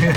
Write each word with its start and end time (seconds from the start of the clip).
Welkom 0.00 0.14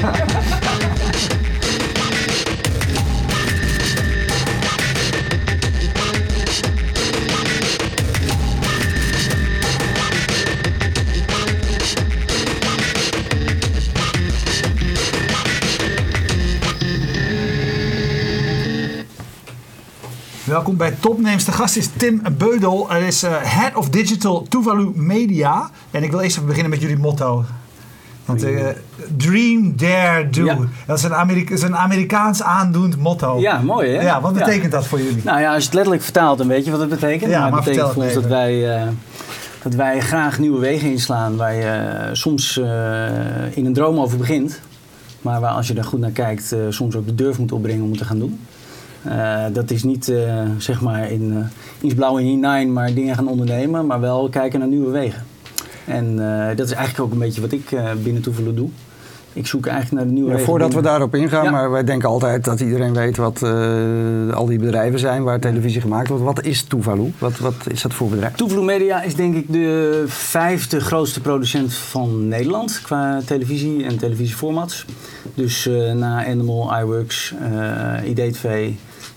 bij 20.78 20.92
Topnames. 20.92 21.46
De 21.46 21.52
gast 21.52 21.76
is 21.76 21.90
Tim 21.98 22.22
Beudel. 22.38 22.90
Hij 22.90 23.08
is 23.08 23.24
eh, 23.24 23.32
Head 23.42 23.76
of 23.76 23.90
Digital 23.90 24.46
Tuvalu 24.50 24.92
Media. 24.96 25.70
En 25.92 26.04
ik 26.04 26.12
wil 26.12 26.20
eerst 26.20 26.36
even 26.36 26.48
beginnen 26.48 26.72
met 26.72 26.82
jullie 26.82 26.98
motto. 26.98 27.46
Want 28.26 28.44
eh, 28.44 28.66
Dream, 29.18 29.74
Dare, 29.76 30.30
Do. 30.30 30.44
Ja. 30.46 30.58
Dat 30.86 30.98
is 30.98 31.04
een, 31.04 31.14
Amerika- 31.14 31.54
is 31.54 31.62
een 31.62 31.76
Amerikaans 31.76 32.44
aandoend 32.44 32.98
motto. 32.98 33.40
Ja, 33.40 33.62
mooi 33.62 33.90
hè? 33.96 34.02
Ja, 34.02 34.22
wat 34.22 34.34
betekent 34.34 34.72
dat 34.72 34.88
voor 34.88 35.02
jullie? 35.02 35.22
Nou 35.24 35.40
ja, 35.40 35.48
als 35.48 35.58
je 35.58 35.66
het 35.66 35.74
letterlijk 35.74 36.04
vertaalt, 36.04 36.38
dan 36.38 36.48
weet 36.48 36.66
je 36.66 36.72
wat 36.72 36.80
het 36.80 36.90
betekent. 36.90 37.32
Ja, 37.32 37.40
maar 37.40 37.50
maar 37.50 37.60
het 37.60 37.70
betekent 37.70 37.96
het 37.96 38.04
ons 38.04 38.14
dat 38.14 38.26
wij, 38.26 38.76
eh, 38.76 38.88
dat 39.64 39.74
wij 39.76 40.00
graag 40.00 40.40
nieuwe 40.40 40.60
wegen 40.60 40.90
inslaan 40.92 41.36
waar 41.36 41.54
je 41.54 41.66
eh, 41.66 42.10
soms 42.14 42.58
in 43.54 43.66
een 43.66 43.74
droom 43.74 44.00
over 44.00 44.18
begint. 44.18 44.60
Maar 45.22 45.40
waar 45.40 45.52
als 45.52 45.68
je 45.68 45.74
er 45.74 45.84
goed 45.84 46.00
naar 46.00 46.12
kijkt, 46.12 46.56
soms 46.70 46.96
ook 46.96 47.06
de 47.06 47.16
durf 47.16 47.38
moet 47.38 47.52
opbrengen 47.52 47.84
om 47.84 47.90
het 47.90 47.98
te 47.98 48.06
gaan 48.06 48.20
doen. 48.20 48.40
Dat 49.54 49.72
is 49.72 49.84
niet 49.84 50.14
zeg 50.58 50.82
maar 50.82 51.12
in 51.12 51.34
uh, 51.34 51.46
iets 51.82 51.94
blauw 51.94 52.18
en 52.18 52.24
hinein 52.24 52.74
maar 52.74 52.94
dingen 52.94 53.16
gaan 53.16 53.28
ondernemen, 53.28 53.86
maar 53.86 54.00
wel 54.00 54.30
kijken 54.30 54.60
naar 54.60 54.68
nieuwe 54.68 54.92
wegen. 54.92 55.24
En 55.86 56.20
eh, 56.20 56.56
dat 56.56 56.66
is 56.66 56.74
eigenlijk 56.74 57.06
ook 57.06 57.12
een 57.12 57.26
beetje 57.26 57.42
wat 57.42 57.52
ik 57.52 57.72
eh, 57.72 57.92
binnen 58.04 58.22
Toevelen 58.22 58.56
doe. 58.56 58.70
Ik 59.34 59.48
zoek 59.48 59.66
eigenlijk 59.66 59.96
naar 59.96 60.06
de 60.14 60.20
nieuwe 60.20 60.38
Ja, 60.38 60.44
voordat 60.44 60.74
we 60.74 60.82
daarop 60.82 61.16
ingaan, 61.16 61.44
Ja. 61.44 61.52
maar 61.52 61.72
wij 61.72 61.84
denken 61.84 62.10
altijd 62.10 62.44
dat 62.44 62.60
iedereen 62.60 62.94
weet 62.94 63.18
wat 63.18 63.42
eh, 63.42 64.34
al 64.34 64.46
die 64.46 64.60
bedrijven 64.60 65.00
zijn 65.00 65.24
waar 65.24 65.40
televisie 65.40 65.82
gemaakt 65.82 66.08
wordt. 66.08 66.24
Wat 66.24 66.44
is 66.44 66.64
Tuvalu? 66.64 67.14
Wat, 67.18 67.38
wat 67.38 67.54
is 67.68 67.82
dat 67.82 67.94
voor 67.94 68.10
bedrijf? 68.10 68.34
Toevloed 68.34 68.64
Media 68.64 69.02
is 69.02 69.16
denk 69.16 69.36
ik 69.36 69.52
de 69.52 70.04
vijfde 70.08 70.80
grootste 70.80 71.22
producent 71.22 71.74
van 71.74 72.28
Nederland 72.28 72.82
qua 72.84 73.22
televisie 73.26 73.84
en 73.86 73.98
televisieformats. 73.98 74.86
Dus 75.34 75.70
na 75.96 76.26
Animal, 76.26 76.80
iWorks, 76.82 77.34
eh 77.42 78.10
IDTV 78.10 78.72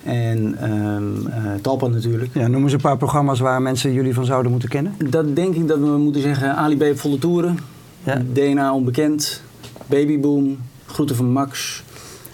en 0.06 0.56
eh, 0.60 1.54
Talpa 1.62 1.86
natuurlijk. 1.86 2.34
Ja, 2.34 2.46
noem 2.46 2.62
eens 2.62 2.72
een 2.72 2.80
paar 2.80 2.96
programma's 2.96 3.40
waar 3.40 3.62
mensen 3.62 3.92
jullie 3.92 4.14
van 4.14 4.24
zouden 4.24 4.50
moeten 4.50 4.68
kennen. 4.68 4.94
Dat 5.10 5.36
denk 5.36 5.54
ik 5.54 5.68
dat 5.68 5.78
we 5.78 5.86
moeten 5.86 6.22
zeggen 6.22 6.56
Ali 6.56 6.76
B 6.76 6.82
op 6.82 6.98
volle 6.98 7.18
toeren, 7.18 7.58
Ja. 8.04 8.22
DNA 8.32 8.74
onbekend, 8.74 9.42
Babyboom, 9.86 10.58
Groeten 10.86 11.16
van 11.16 11.30
Max. 11.32 11.82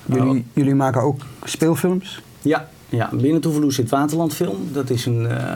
Jullie, 0.06 0.28
Oh. 0.30 0.36
jullie 0.52 0.74
maken 0.74 1.02
ook 1.02 1.20
speelfilms. 1.44 2.22
Ja, 2.42 2.68
ja 2.88 3.08
binnen 3.12 3.40
Toeveloe 3.40 3.72
zit 3.72 3.90
Waterlandfilm. 3.90 4.56
Dat 4.72 4.90
is 4.90 5.06
een 5.06 5.26
eh, 5.26 5.54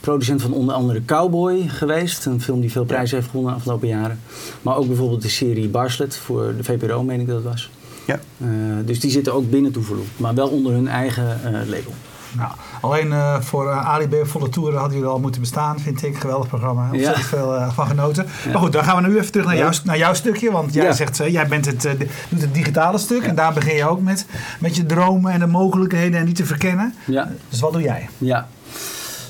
producent 0.00 0.42
van 0.42 0.52
onder 0.52 0.74
andere 0.74 1.04
Cowboy 1.04 1.68
geweest. 1.68 2.26
Een 2.26 2.40
film 2.40 2.60
die 2.60 2.70
veel 2.70 2.84
prijzen 2.84 3.16
heeft 3.16 3.28
gewonnen 3.30 3.52
de 3.52 3.58
afgelopen 3.58 3.88
jaren. 3.88 4.18
Maar 4.62 4.76
ook 4.76 4.86
bijvoorbeeld 4.86 5.22
de 5.22 5.28
serie 5.28 5.68
Barslet 5.68 6.16
voor 6.16 6.54
de 6.56 6.64
VPRO, 6.64 7.02
meen 7.02 7.20
ik 7.20 7.26
dat 7.26 7.42
was. 7.42 7.70
Ja. 8.04 8.20
Eh, 8.40 8.46
dus 8.84 9.00
die 9.00 9.10
zitten 9.10 9.34
ook 9.34 9.50
binnen 9.50 9.72
Toeveloe. 9.72 10.04
Maar 10.16 10.34
wel 10.34 10.48
onder 10.48 10.72
hun 10.72 10.88
eigen 10.88 11.40
eh, 11.44 11.52
label. 11.52 11.94
Nou, 12.36 12.50
alleen 12.80 13.12
eh, 13.12 13.40
voor 13.40 13.64
uh, 13.66 13.88
Ali 13.88 14.08
B. 14.08 14.14
Volle 14.26 14.48
Toeren 14.48 14.78
hadden 14.78 14.96
jullie 14.96 15.12
al 15.12 15.18
moeten 15.20 15.40
bestaan, 15.40 15.80
vind 15.80 16.02
ik. 16.02 16.16
Geweldig 16.16 16.48
programma. 16.48 16.82
Ontzettend 16.92 17.16
Ja. 17.16 17.22
veel 17.36 17.54
eh, 17.54 17.72
van 17.72 17.86
genoten. 17.86 18.26
Ja. 18.44 18.50
Maar 18.52 18.60
goed, 18.60 18.72
dan 18.72 18.84
gaan 18.84 19.02
we 19.02 19.08
nu 19.08 19.18
even 19.18 19.32
terug 19.32 19.46
naar, 19.46 19.56
Ja. 19.56 19.60
jouw, 19.62 19.72
naar 19.84 19.98
jouw 19.98 20.14
stukje. 20.14 20.50
Want 20.50 20.74
jij 20.74 20.84
Ja. 20.84 20.92
zegt, 20.92 21.16
jij 21.16 21.46
bent 21.48 21.64
het, 21.66 21.82
doet 22.28 22.40
het 22.40 22.54
digitale 22.54 22.98
stuk. 22.98 23.22
En 23.22 23.34
daar 23.34 23.52
begin 23.52 23.74
je 23.76 23.88
ook 23.88 24.00
met, 24.00 24.26
met 24.60 24.76
je 24.76 24.86
dromen 24.86 25.32
en 25.32 25.38
de 25.38 25.46
mogelijkheden 25.46 26.18
en 26.18 26.24
die 26.24 26.34
te 26.34 26.44
verkennen. 26.46 26.94
Ja. 27.06 27.30
Dus 27.48 27.60
wat 27.60 27.72
doe 27.72 27.82
jij? 27.82 28.08
Ja. 28.18 28.48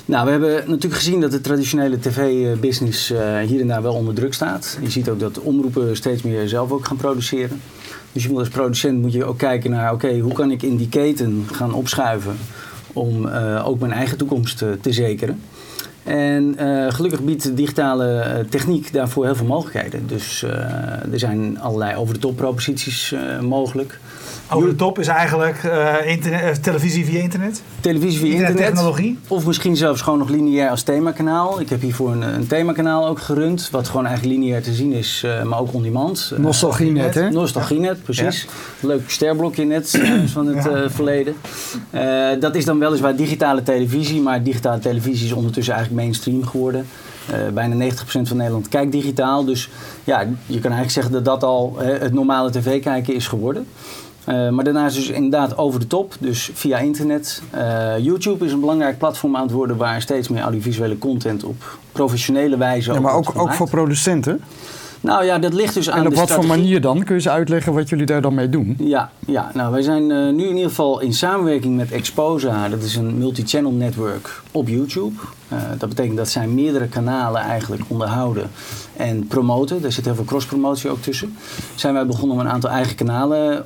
Nou, 0.05 0.25
we 0.25 0.31
hebben 0.31 0.63
natuurlijk 0.67 0.95
gezien 0.95 1.21
dat 1.21 1.31
de 1.31 1.41
traditionele 1.41 1.99
tv-business 1.99 3.11
eh, 3.11 3.39
hier 3.39 3.61
en 3.61 3.67
daar 3.67 3.81
wel 3.81 3.93
onder 3.93 4.13
druk 4.13 4.33
staat. 4.33 4.77
Je 4.81 4.89
ziet 4.89 5.09
ook 5.09 5.19
dat 5.19 5.39
omroepen 5.39 5.95
steeds 5.95 6.21
meer 6.21 6.47
zelf 6.47 6.71
ook 6.71 6.85
gaan 6.85 6.97
produceren. 6.97 7.61
Dus 8.15 8.23
je 8.23 8.29
moet 8.29 8.39
als 8.39 8.49
producent 8.49 9.01
moet 9.01 9.13
je 9.13 9.25
ook 9.25 9.37
kijken 9.37 9.71
naar, 9.71 9.93
oké, 9.93 10.19
hoe 10.19 10.33
kan 10.33 10.51
ik 10.51 10.61
in 10.61 10.75
die 10.75 10.89
keten 10.89 11.45
gaan 11.51 11.73
opschuiven 11.73 12.37
om 12.93 13.27
eh, 13.27 13.67
ook 13.67 13.79
mijn 13.79 13.91
eigen 13.91 14.17
toekomst 14.17 14.61
eh, 14.61 14.69
te 14.81 14.93
zekeren. 14.93 15.41
En 16.03 16.57
eh, 16.57 16.93
gelukkig 16.93 17.21
biedt 17.21 17.55
digitale 17.57 18.19
eh, 18.19 18.45
techniek 18.49 18.93
daarvoor 18.93 19.25
heel 19.25 19.35
veel 19.35 19.45
mogelijkheden. 19.45 20.07
Dus 20.07 20.43
er 21.11 21.19
zijn 21.19 21.59
allerlei 21.59 21.95
over-de-top 21.95 22.35
proposities 22.35 23.15
mogelijk. 23.41 23.99
Over 24.49 24.69
de 24.69 24.75
top 24.75 24.99
is 24.99 25.07
eigenlijk 25.07 25.63
eh, 25.63 25.93
internet, 26.11 26.41
eh, 26.41 26.49
televisie 26.63 27.05
via 27.05 27.19
internet. 27.21 27.61
Televisie 27.79 28.19
via 28.19 28.27
internet. 28.27 28.49
Internettechnologie. 28.49 29.19
Of 29.27 29.45
misschien 29.45 29.75
zelfs 29.75 30.01
gewoon 30.01 30.19
nog 30.19 30.29
lineair 30.29 30.69
als 30.69 30.81
themakanaal. 30.83 31.59
Ik 31.59 31.69
heb 31.69 31.81
hiervoor 31.81 32.11
een, 32.11 32.21
een 32.21 32.47
themakanaal 32.47 33.07
ook 33.07 33.19
gerund. 33.19 33.69
Wat 33.71 33.87
gewoon 33.87 34.05
eigenlijk 34.05 34.37
lineair 34.37 34.63
te 34.63 34.73
zien 34.73 34.91
is, 34.93 35.21
eh, 35.25 35.43
maar 35.43 35.59
ook 35.59 35.73
on 35.73 35.81
demand. 35.81 36.31
Eh, 36.33 36.39
Nostalgie 36.39 36.91
net, 36.91 37.13
hè? 37.15 37.29
Nostalgienet, 37.29 38.03
precies. 38.03 38.47
Leuk 38.79 39.09
sterblokje 39.09 39.65
net 39.65 40.01
van 40.33 40.47
het 40.47 40.63
Ja. 40.63 40.69
eh, 40.71 40.89
verleden. 40.89 41.35
Eh, 41.89 42.27
dat 42.39 42.55
is 42.55 42.65
dan 42.65 42.79
weliswaar 42.79 43.15
digitale 43.15 43.63
televisie, 43.63 44.21
maar 44.21 44.43
digitale 44.43 44.79
televisie 44.79 45.25
is 45.25 45.31
ondertussen 45.33 45.73
eigenlijk 45.73 46.03
mainstream 46.03 46.45
geworden. 46.45 46.87
Eh, 47.31 47.37
bijna 47.53 47.75
90% 47.75 48.27
van 48.27 48.37
Nederland 48.37 48.69
kijkt 48.69 48.91
digitaal. 48.91 49.45
Dus 49.45 49.69
ja, 50.03 50.19
je 50.45 50.59
kan 50.59 50.71
eigenlijk 50.71 50.91
zeggen 50.91 51.11
dat 51.13 51.25
dat 51.25 51.43
al 51.43 51.75
eh, 51.79 51.99
het 51.99 52.13
normale 52.13 52.51
tv 52.51 52.81
kijken 52.81 53.13
is 53.15 53.27
geworden. 53.27 53.67
Eh, 54.25 54.49
maar 54.49 54.63
daarnaast 54.63 54.95
dus 54.95 55.09
inderdaad 55.09 55.57
over 55.57 55.79
de 55.79 55.87
top, 55.87 56.13
dus 56.19 56.49
via 56.53 56.77
internet. 56.77 57.41
Eh, 57.49 57.97
YouTube 57.99 58.45
is 58.45 58.51
een 58.51 58.59
belangrijk 58.59 58.97
platform 58.97 59.35
aan 59.35 59.43
het 59.43 59.51
worden 59.51 59.77
waar 59.77 60.01
steeds 60.01 60.27
meer 60.27 60.41
audiovisuele 60.41 60.97
content 60.97 61.43
op 61.43 61.77
professionele 61.91 62.57
wijze 62.57 62.93
Ja, 62.93 62.99
maar 62.99 63.13
ook, 63.13 63.31
ook 63.35 63.53
voor 63.53 63.69
producenten. 63.69 64.41
Nou 65.01 65.25
ja, 65.25 65.39
dat 65.39 65.53
ligt 65.53 65.73
dus 65.73 65.89
aan 65.89 65.99
En 65.99 66.05
op 66.05 66.13
de 66.13 66.19
wat 66.19 66.31
voor 66.31 66.45
manier 66.45 66.81
dan? 66.81 66.97
Kun 66.97 67.05
je 67.07 67.13
eens 67.13 67.29
uitleggen 67.29 67.73
wat 67.73 67.89
jullie 67.89 68.05
daar 68.05 68.21
dan 68.21 68.33
mee 68.33 68.49
doen? 68.49 68.75
Ja, 68.79 69.11
ja, 69.25 69.51
nou 69.53 69.71
wij 69.71 69.81
zijn 69.81 70.11
eh, 70.11 70.17
nu 70.17 70.43
in 70.43 70.55
ieder 70.55 70.69
geval 70.69 70.99
in 70.99 71.13
samenwerking 71.13 71.75
met 71.75 71.91
Exposa. 71.91 72.69
Dat 72.69 72.81
is 72.81 72.95
een 72.95 73.17
multi-channel 73.17 73.71
network 73.71 74.41
op 74.51 74.67
YouTube. 74.67 75.19
Dat 75.77 75.89
betekent 75.89 76.17
dat 76.17 76.29
zij 76.29 76.47
meerdere 76.47 76.87
kanalen 76.87 77.41
eigenlijk 77.41 77.83
onderhouden 77.87 78.51
en 78.97 79.27
promoten. 79.27 79.81
Daar 79.81 79.91
zit 79.91 80.05
heel 80.05 80.15
veel 80.15 80.23
cross-promotie 80.23 80.89
ook 80.89 81.01
tussen. 81.01 81.37
Zijn 81.75 81.93
wij 81.93 82.05
begonnen 82.05 82.37
om 82.37 82.39
een 82.39 82.51
aantal 82.51 82.69
eigen 82.69 82.95
kanalen 82.95 83.65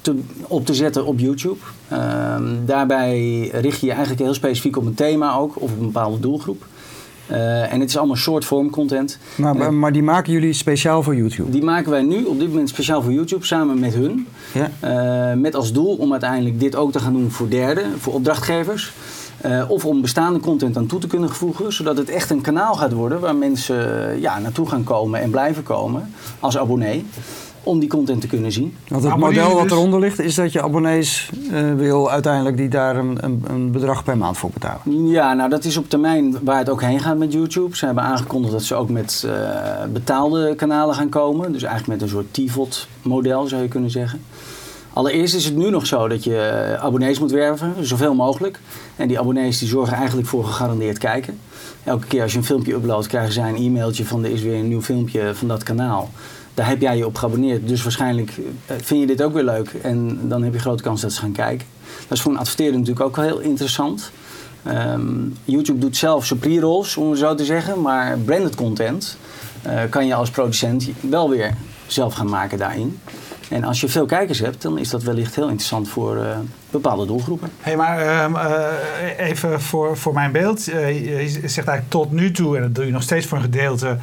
te, 0.00 0.18
op 0.46 0.66
te 0.66 0.74
zetten 0.74 1.06
op 1.06 1.18
YouTube. 1.18 1.58
Ehm, 1.88 2.44
daarbij 2.64 3.40
richt 3.52 3.80
je 3.80 3.86
je 3.86 3.92
eigenlijk 3.92 4.22
heel 4.22 4.34
specifiek 4.34 4.76
op 4.76 4.86
een 4.86 4.94
thema 4.94 5.34
ook, 5.34 5.56
of 5.56 5.72
op 5.72 5.78
een 5.80 5.86
bepaalde 5.86 6.20
doelgroep. 6.20 6.64
Eh, 7.26 7.72
en 7.72 7.80
het 7.80 7.88
is 7.88 7.96
allemaal 7.96 8.16
short-form 8.16 8.70
content. 8.70 9.18
Maar, 9.36 9.56
En 9.56 9.78
maar 9.78 9.92
die 9.92 10.02
maken 10.02 10.32
jullie 10.32 10.52
speciaal 10.52 11.02
voor 11.02 11.16
YouTube. 11.16 11.50
die 11.50 11.62
maken 11.62 11.90
wij 11.90 12.02
nu 12.02 12.24
op 12.24 12.38
dit 12.38 12.48
moment 12.48 12.68
speciaal 12.68 13.02
voor 13.02 13.12
YouTube 13.12 13.46
samen 13.46 13.78
met 13.78 13.94
hun. 13.94 14.26
Ja. 14.52 14.70
Eh, 14.80 15.36
met 15.36 15.54
als 15.54 15.72
doel 15.72 15.96
om 15.96 16.12
uiteindelijk 16.12 16.60
dit 16.60 16.76
ook 16.76 16.92
te 16.92 16.98
gaan 16.98 17.12
doen 17.12 17.30
voor 17.30 17.48
derden, 17.48 17.98
voor 17.98 18.12
opdrachtgevers. 18.12 18.92
Eh, 19.40 19.64
of 19.68 19.84
om 19.84 20.00
bestaande 20.00 20.40
content 20.40 20.76
aan 20.76 20.86
toe 20.86 21.00
te 21.00 21.06
kunnen 21.06 21.30
voegen, 21.30 21.72
zodat 21.72 21.96
het 21.96 22.08
echt 22.08 22.30
een 22.30 22.40
kanaal 22.40 22.74
gaat 22.74 22.92
worden 22.92 23.20
waar 23.20 23.36
mensen 23.36 24.10
eh, 24.10 24.20
ja, 24.20 24.38
naartoe 24.38 24.68
gaan 24.68 24.84
komen 24.84 25.20
en 25.20 25.30
blijven 25.30 25.62
komen 25.62 26.12
als 26.40 26.58
abonnee. 26.58 27.06
Om 27.62 27.78
die 27.78 27.88
content 27.88 28.20
te 28.20 28.26
kunnen 28.26 28.52
zien. 28.52 28.76
Want 28.88 29.04
het 29.04 29.16
model 29.16 29.54
wat 29.54 29.62
dus- 29.62 29.72
eronder 29.72 30.00
ligt 30.00 30.20
is 30.20 30.34
dat 30.34 30.52
je 30.52 30.62
abonnees 30.62 31.30
eh, 31.50 31.74
wil 31.74 32.10
uiteindelijk 32.10 32.56
die 32.56 32.68
daar 32.68 32.96
een, 32.96 33.18
een, 33.20 33.44
een 33.46 33.70
bedrag 33.70 34.04
per 34.04 34.16
maand 34.16 34.38
voor 34.38 34.50
betalen. 34.50 35.08
Ja, 35.08 35.34
nou 35.34 35.50
dat 35.50 35.64
is 35.64 35.76
op 35.76 35.88
termijn 35.88 36.36
waar 36.42 36.58
het 36.58 36.68
ook 36.68 36.82
heen 36.82 37.00
gaat 37.00 37.18
met 37.18 37.32
YouTube. 37.32 37.76
Ze 37.76 37.84
hebben 37.84 38.04
aangekondigd 38.04 38.52
dat 38.52 38.62
ze 38.62 38.74
ook 38.74 38.88
met 38.88 39.26
eh, 39.26 39.32
betaalde 39.92 40.54
kanalen 40.54 40.94
gaan 40.94 41.08
komen. 41.08 41.52
Dus 41.52 41.62
eigenlijk 41.62 42.00
met 42.00 42.02
een 42.02 42.16
soort 42.16 42.34
TVOD-model 42.34 43.46
zou 43.46 43.62
je 43.62 43.68
kunnen 43.68 43.90
zeggen. 43.90 44.20
Allereerst 44.92 45.34
is 45.34 45.44
het 45.44 45.56
nu 45.56 45.70
nog 45.70 45.86
zo 45.86 46.08
dat 46.08 46.24
je 46.24 46.36
eh, 46.36 46.84
abonnees 46.84 47.18
moet 47.18 47.30
werven, 47.30 47.74
zoveel 47.80 48.14
mogelijk. 48.14 48.60
En 48.96 49.08
die 49.08 49.18
abonnees 49.18 49.58
die 49.58 49.68
zorgen 49.68 49.96
eigenlijk 49.96 50.28
voor 50.28 50.44
gegarandeerd 50.44 50.98
kijken. 50.98 51.38
Elke 51.84 52.06
keer 52.06 52.22
als 52.22 52.32
je 52.32 52.38
een 52.38 52.44
filmpje 52.44 52.74
uploadt, 52.74 53.06
krijgen 53.06 53.32
zij 53.32 53.48
een 53.48 53.56
e-mailtje 53.56 54.04
van 54.04 54.24
er 54.24 54.30
is 54.30 54.42
weer 54.42 54.58
een 54.58 54.68
nieuw 54.68 54.82
filmpje 54.82 55.34
van 55.34 55.48
dat 55.48 55.62
kanaal. 55.62 56.10
Daar 56.60 56.68
heb 56.68 56.80
jij 56.80 56.96
je 56.96 57.06
op 57.06 57.16
geabonneerd, 57.16 57.68
dus 57.68 57.82
waarschijnlijk 57.82 58.30
eh, 58.66 58.76
vind 58.82 59.00
je 59.00 59.06
dit 59.06 59.22
ook 59.22 59.32
weer 59.32 59.44
leuk. 59.44 59.72
En 59.82 60.28
dan 60.28 60.42
heb 60.42 60.52
je 60.52 60.58
grote 60.58 60.82
kans 60.82 61.00
dat 61.00 61.12
ze 61.12 61.20
gaan 61.20 61.32
kijken. 61.32 61.66
Dat 62.08 62.16
is 62.18 62.22
voor 62.22 62.32
een 62.32 62.38
adverteerder 62.38 62.78
natuurlijk 62.78 63.06
ook 63.06 63.16
wel 63.16 63.24
heel 63.24 63.38
interessant. 63.38 64.10
Ehm, 64.62 65.28
YouTube 65.44 65.78
doet 65.78 65.96
zelf 65.96 66.26
zijn 66.26 66.38
pre-rolls, 66.38 66.96
om 66.96 67.10
het 67.10 67.18
zo 67.18 67.34
te 67.34 67.44
zeggen. 67.44 67.80
Maar 67.80 68.18
branded 68.18 68.54
content 68.54 69.16
eh, 69.62 69.80
kan 69.90 70.06
je 70.06 70.14
als 70.14 70.30
producent 70.30 70.88
wel 71.00 71.30
weer 71.30 71.54
zelf 71.86 72.14
gaan 72.14 72.28
maken 72.28 72.58
daarin. 72.58 72.98
En 73.50 73.64
als 73.64 73.80
je 73.80 73.88
veel 73.88 74.06
kijkers 74.06 74.38
hebt, 74.38 74.62
dan 74.62 74.78
is 74.78 74.90
dat 74.90 75.02
wellicht 75.02 75.34
heel 75.34 75.48
interessant 75.48 75.88
voor 75.88 76.16
eh, 76.16 76.38
bepaalde 76.70 77.06
doelgroepen. 77.06 77.50
Hey, 77.60 77.76
maar 77.76 77.98
ehm, 78.00 78.36
eh, 78.36 79.28
even 79.28 79.60
voor, 79.60 79.96
voor 79.96 80.14
mijn 80.14 80.32
beeld. 80.32 80.68
Eh, 80.68 81.18
je 81.20 81.48
zegt 81.48 81.68
eigenlijk 81.68 81.84
tot 81.88 82.12
nu 82.12 82.30
toe, 82.30 82.56
en 82.56 82.62
dat 82.62 82.74
doe 82.74 82.86
je 82.86 82.92
nog 82.92 83.02
steeds 83.02 83.26
voor 83.26 83.36
een 83.38 83.44
gedeelte, 83.44 83.96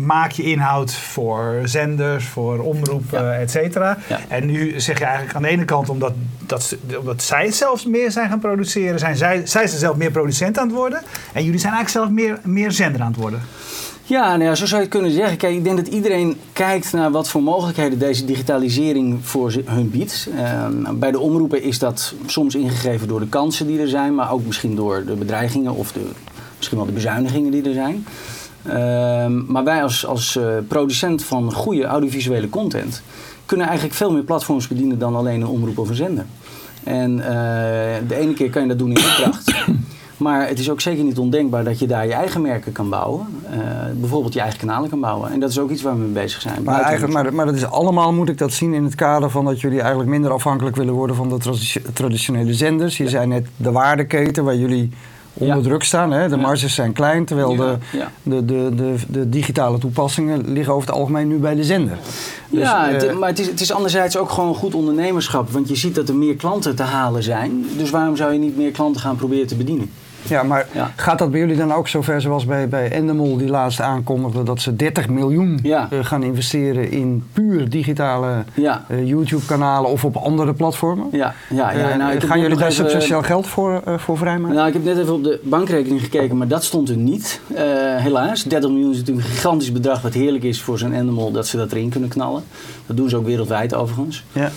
maak 0.00 0.30
je 0.30 0.42
inhoud 0.42 0.94
voor 0.94 1.60
zenders, 1.64 2.24
voor 2.24 2.58
omroepen, 2.58 3.22
Ja. 3.24 3.32
et 3.34 3.50
cetera. 3.50 3.98
Ja. 4.08 4.18
En 4.28 4.46
nu 4.46 4.80
zeg 4.80 4.98
je 4.98 5.04
eigenlijk 5.04 5.36
aan 5.36 5.42
de 5.42 5.48
ene 5.48 5.64
kant, 5.64 5.88
omdat, 5.88 6.12
dat, 6.46 6.76
omdat 6.98 7.22
zij 7.22 7.50
zelfs 7.52 7.86
meer 7.86 8.10
zijn 8.10 8.28
gaan 8.28 8.40
produceren, 8.40 8.98
zijn 8.98 9.16
zij, 9.16 9.36
zij 9.46 9.66
zijn 9.66 9.80
zelf 9.80 9.96
meer 9.96 10.10
producent 10.10 10.58
aan 10.58 10.66
het 10.66 10.76
worden. 10.76 11.02
En 11.32 11.44
jullie 11.44 11.60
zijn 11.60 11.72
eigenlijk 11.72 12.04
zelf 12.06 12.26
meer, 12.26 12.38
meer 12.42 12.72
zender 12.72 13.00
aan 13.00 13.10
het 13.12 13.20
worden. 13.20 13.40
Ja, 14.06 14.28
nou 14.28 14.42
ja, 14.42 14.54
zo 14.54 14.66
zou 14.66 14.80
je 14.80 14.86
het 14.86 14.96
kunnen 14.96 15.12
zeggen. 15.12 15.36
Kijk, 15.36 15.54
ik 15.54 15.64
denk 15.64 15.76
dat 15.76 15.86
iedereen 15.86 16.36
kijkt 16.52 16.92
naar 16.92 17.10
wat 17.10 17.28
voor 17.28 17.42
mogelijkheden 17.42 17.98
deze 17.98 18.24
digitalisering 18.24 19.18
voor 19.22 19.52
hun 19.64 19.90
biedt. 19.90 20.28
Ehm, 20.36 20.98
bij 20.98 21.10
de 21.10 21.18
omroepen 21.18 21.62
is 21.62 21.78
dat 21.78 22.14
soms 22.26 22.54
ingegeven 22.54 23.08
door 23.08 23.20
de 23.20 23.28
kansen 23.28 23.66
die 23.66 23.80
er 23.80 23.88
zijn, 23.88 24.14
maar 24.14 24.32
ook 24.32 24.46
misschien 24.46 24.74
door 24.74 25.04
de 25.04 25.14
bedreigingen 25.14 25.74
of 25.74 25.92
de, 25.92 26.00
misschien 26.56 26.76
wel 26.76 26.86
de 26.86 26.92
bezuinigingen 26.92 27.50
die 27.50 27.62
er 27.62 27.72
zijn. 27.72 28.06
Ehm, 28.62 29.52
maar 29.52 29.64
wij 29.64 29.82
als, 29.82 30.06
als 30.06 30.36
eh, 30.36 30.44
producent 30.68 31.24
van 31.24 31.52
goede 31.52 31.84
audiovisuele 31.84 32.48
content 32.48 33.02
kunnen 33.46 33.66
eigenlijk 33.66 33.96
veel 33.96 34.12
meer 34.12 34.22
platforms 34.22 34.68
bedienen 34.68 34.98
dan 34.98 35.16
alleen 35.16 35.40
een 35.40 35.46
omroep 35.46 35.78
of 35.78 35.88
een 35.88 35.94
zender. 35.94 36.26
En 36.82 37.20
eh, 37.20 38.08
de 38.08 38.14
ene 38.16 38.34
keer 38.34 38.50
kan 38.50 38.62
je 38.62 38.68
dat 38.68 38.78
doen 38.78 38.90
in 38.90 38.96
opdracht. 38.96 39.54
Maar 40.16 40.48
het 40.48 40.58
is 40.58 40.70
ook 40.70 40.80
zeker 40.80 41.04
niet 41.04 41.18
ondenkbaar 41.18 41.64
dat 41.64 41.78
je 41.78 41.86
daar 41.86 42.06
je 42.06 42.12
eigen 42.12 42.42
merken 42.42 42.72
kan 42.72 42.88
bouwen. 42.88 43.26
Eh, 43.50 43.58
bijvoorbeeld 43.94 44.34
je 44.34 44.40
eigen 44.40 44.58
kanalen 44.58 44.88
kan 44.90 45.00
bouwen. 45.00 45.32
En 45.32 45.40
dat 45.40 45.50
is 45.50 45.58
ook 45.58 45.70
iets 45.70 45.82
waar 45.82 45.92
we 45.94 45.98
mee 46.00 46.22
bezig 46.22 46.40
zijn. 46.40 46.62
Maar, 46.62 46.80
eigenlijk, 46.80 47.12
maar, 47.12 47.34
maar 47.34 47.46
dat 47.46 47.54
is 47.54 47.64
allemaal, 47.66 48.12
moet 48.12 48.28
ik 48.28 48.38
dat 48.38 48.52
zien, 48.52 48.74
in 48.74 48.84
het 48.84 48.94
kader 48.94 49.30
van 49.30 49.44
dat 49.44 49.60
jullie 49.60 49.80
eigenlijk 49.80 50.10
minder 50.10 50.30
afhankelijk 50.32 50.76
willen 50.76 50.94
worden 50.94 51.16
van 51.16 51.28
de 51.28 51.38
tradi- 51.38 51.82
traditionele 51.92 52.54
zenders. 52.54 52.96
Je 52.96 53.08
zei 53.08 53.26
net 53.26 53.46
de 53.56 53.72
waardeketen 53.72 54.44
waar 54.44 54.56
jullie 54.56 54.90
onder 55.36 55.56
Ja. 55.56 55.62
druk 55.62 55.82
staan. 55.82 56.10
Hè? 56.12 56.28
De 56.28 56.36
Ja. 56.36 56.40
marges 56.42 56.74
zijn 56.74 56.92
klein, 56.92 57.24
terwijl 57.24 57.56
de, 57.56 57.76
Ja. 57.92 58.10
de, 58.22 58.44
de, 58.44 58.70
de, 58.74 58.94
de 59.08 59.28
digitale 59.28 59.78
toepassingen 59.78 60.52
liggen 60.52 60.74
over 60.74 60.88
het 60.88 60.96
algemeen 60.98 61.28
nu 61.28 61.36
bij 61.38 61.54
de 61.54 61.64
zender. 61.64 61.98
Dus, 62.48 62.60
ja, 62.62 62.88
het- 62.88 63.02
eh, 63.06 63.16
maar 63.18 63.28
het 63.28 63.38
is, 63.38 63.46
het 63.46 63.60
is 63.60 63.72
anderzijds 63.72 64.16
ook 64.16 64.30
gewoon 64.30 64.54
goed 64.54 64.74
ondernemerschap. 64.74 65.50
Want 65.50 65.68
je 65.68 65.76
ziet 65.76 65.94
dat 65.94 66.08
er 66.08 66.14
meer 66.14 66.34
klanten 66.34 66.76
te 66.76 66.82
halen 66.82 67.22
zijn. 67.22 67.64
Dus 67.76 67.90
waarom 67.90 68.16
zou 68.16 68.32
je 68.32 68.38
niet 68.38 68.56
meer 68.56 68.70
klanten 68.70 69.00
gaan 69.00 69.16
proberen 69.16 69.46
te 69.46 69.56
bedienen? 69.56 69.90
Ja, 70.28 70.42
maar 70.42 70.66
Ja. 70.72 70.90
gaat 70.96 71.18
dat 71.18 71.30
bij 71.30 71.40
jullie 71.40 71.56
dan 71.56 71.72
ook 71.72 71.88
zover 71.88 72.20
zoals 72.20 72.44
bij, 72.44 72.68
bij 72.68 72.90
Endemol 72.90 73.36
die 73.36 73.48
laatst 73.48 73.80
aankondigde 73.80 74.42
dat 74.42 74.60
ze 74.60 74.76
30 74.76 75.08
miljoen 75.08 75.58
Ja. 75.62 75.88
eh, 75.90 75.98
gaan 76.04 76.22
investeren 76.22 76.90
in 76.90 77.24
puur 77.32 77.68
digitale 77.70 78.44
Ja, 78.54 78.84
eh, 78.88 79.06
YouTube-kanalen 79.08 79.90
of 79.90 80.04
op 80.04 80.16
andere 80.16 80.52
platformen? 80.54 81.06
ja, 81.12 81.34
ja. 81.50 81.70
ja. 81.72 81.90
Eh, 81.90 81.96
nou, 81.96 82.20
gaan 82.20 82.40
jullie 82.40 82.56
daar 82.56 82.72
substantieel 82.72 83.22
geld 83.22 83.46
voor, 83.46 83.82
voor 83.96 84.16
vrijmaken? 84.18 84.54
Nou, 84.56 84.68
ik 84.68 84.72
heb 84.74 84.84
net 84.84 84.98
even 84.98 85.14
op 85.14 85.24
de 85.24 85.40
bankrekening 85.42 86.00
gekeken, 86.02 86.36
maar 86.36 86.48
dat 86.48 86.64
stond 86.64 86.88
er 86.88 86.96
niet. 86.96 87.40
Helaas. 87.96 88.42
30 88.42 88.70
miljoen 88.70 88.90
is 88.90 88.98
natuurlijk 88.98 89.26
een 89.26 89.32
gigantisch 89.32 89.72
bedrag 89.72 90.02
wat 90.02 90.14
heerlijk 90.14 90.44
is 90.44 90.62
voor 90.62 90.78
zo'n 90.78 90.94
animal 90.94 91.30
dat 91.32 91.46
ze 91.46 91.56
dat 91.56 91.72
erin 91.72 91.88
kunnen 91.88 92.08
knallen. 92.08 92.42
Dat 92.86 92.96
doen 92.96 93.08
ze 93.08 93.16
ook 93.16 93.24
wereldwijd 93.26 93.74
overigens. 93.74 94.24
Ja. 94.32 94.50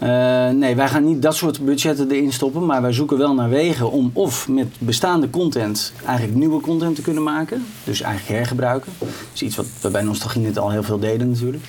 Eh, 0.00 0.48
nee, 0.48 0.76
wij 0.76 0.88
gaan 0.88 1.04
niet 1.04 1.22
dat 1.22 1.34
soort 1.34 1.64
budgetten 1.64 2.10
erin 2.10 2.32
stoppen, 2.32 2.66
maar 2.66 2.82
wij 2.82 2.92
zoeken 2.92 3.18
wel 3.18 3.34
naar 3.34 3.48
wegen 3.48 3.90
om 3.90 4.10
of 4.12 4.48
met 4.48 4.66
bestaande 4.78 5.30
content 5.30 5.92
eigenlijk 6.06 6.38
nieuwe 6.38 6.60
content 6.60 6.96
te 6.96 7.02
kunnen 7.02 7.22
maken. 7.22 7.66
Dus 7.84 8.00
eigenlijk 8.00 8.38
hergebruiken. 8.38 8.92
Dat 8.98 9.08
is 9.32 9.42
iets 9.42 9.56
wat 9.56 9.66
we 9.80 9.90
bij 9.90 10.02
Nostalgie 10.02 10.42
net 10.42 10.58
al 10.58 10.70
heel 10.70 10.82
veel 10.82 10.98
deden 10.98 11.30
natuurlijk. 11.30 11.64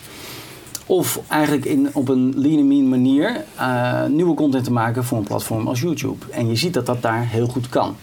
Of 0.86 1.19
eigenlijk 1.28 1.66
in, 1.66 1.89
op 1.94 2.10
een 2.10 2.33
lean 2.36 2.57
and 2.57 2.68
mean 2.68 2.89
manier 2.89 3.44
eh, 3.56 4.06
nieuwe 4.06 4.34
content 4.34 4.63
te 4.63 4.72
maken 4.72 5.04
voor 5.04 5.18
een 5.18 5.24
platform 5.24 5.68
als 5.68 5.81
YouTube. 5.81 6.25
En 6.30 6.48
je 6.48 6.56
ziet 6.56 6.74
dat 6.74 6.86
dat 6.86 7.01
daar 7.01 7.27
heel 7.27 7.48
goed 7.48 7.69
kan. 7.69 7.95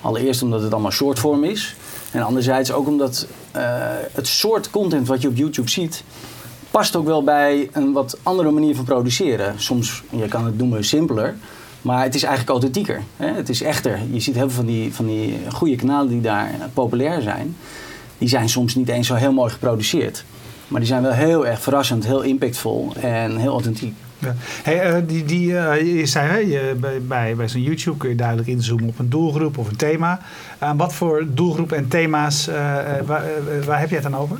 Allereerst 0.00 0.42
omdat 0.42 0.62
het 0.62 0.72
allemaal 0.72 0.90
shortform 0.90 1.44
is. 1.44 1.76
En 2.10 2.22
anderzijds 2.22 2.72
ook 2.72 2.86
omdat 2.86 3.26
eh, 3.50 3.62
het 4.12 4.26
soort 4.26 4.70
content 4.70 5.06
wat 5.06 5.22
je 5.22 5.28
op 5.28 5.36
YouTube 5.36 5.70
ziet... 5.70 6.04
past 6.76 6.96
ook 6.96 7.06
wel 7.06 7.24
bij 7.24 7.68
een 7.72 7.92
wat 7.92 8.18
andere 8.22 8.50
manier 8.50 8.74
van 8.74 8.84
produceren. 8.84 9.54
Soms, 9.56 10.02
je 10.10 10.28
kan 10.28 10.44
het 10.44 10.58
noemen 10.58 10.84
simpeler... 10.84 11.34
Maar 11.82 12.02
het 12.02 12.14
is 12.14 12.22
eigenlijk 12.22 12.50
authentieker. 12.52 13.02
Hè? 13.16 13.26
Het 13.26 13.48
is 13.48 13.62
echter. 13.62 14.00
Je 14.10 14.20
ziet 14.20 14.34
heel 14.34 14.50
veel 14.50 14.56
van 14.56 14.66
die, 14.66 14.94
van 14.94 15.06
die 15.06 15.38
goede 15.52 15.76
kanalen 15.76 16.08
die 16.08 16.20
daar 16.20 16.50
populair 16.74 17.22
zijn. 17.22 17.56
Die 18.18 18.28
zijn 18.28 18.48
soms 18.48 18.74
niet 18.74 18.88
eens 18.88 19.06
zo 19.06 19.14
heel 19.14 19.32
mooi 19.32 19.50
geproduceerd. 19.50 20.24
Maar 20.68 20.80
die 20.80 20.88
zijn 20.88 21.02
wel 21.02 21.12
heel 21.12 21.46
erg 21.46 21.60
verrassend, 21.60 22.06
heel 22.06 22.22
impactvol 22.22 22.92
en 23.00 23.36
heel 23.36 23.52
authentiek. 23.52 23.94
Ja. 24.18 24.34
Hey, 24.38 24.80
eh, 24.80 25.02
die, 25.06 25.24
die, 25.24 25.58
eh, 25.58 25.98
je 25.98 26.06
zei, 26.06 26.28
hè, 26.28 26.36
je, 26.36 26.74
bij, 27.06 27.36
bij, 27.36 27.48
zo'n 27.48 27.62
YouTube 27.62 27.96
kun 27.96 28.08
je 28.08 28.14
duidelijk 28.14 28.48
inzoomen 28.48 28.88
op 28.88 28.98
een 28.98 29.10
doelgroep 29.10 29.58
of 29.58 29.68
een 29.68 29.76
thema. 29.76 30.20
Wat 30.76 30.94
voor 30.94 31.26
doelgroep 31.28 31.72
en 31.72 31.88
thema's, 31.88 32.48
eh, 32.48 32.98
eh, 32.98 33.06
waar, 33.06 33.24
eh, 33.68 33.78
heb 33.78 33.88
je 33.88 33.94
het 33.94 34.04
dan 34.04 34.16
over? 34.16 34.38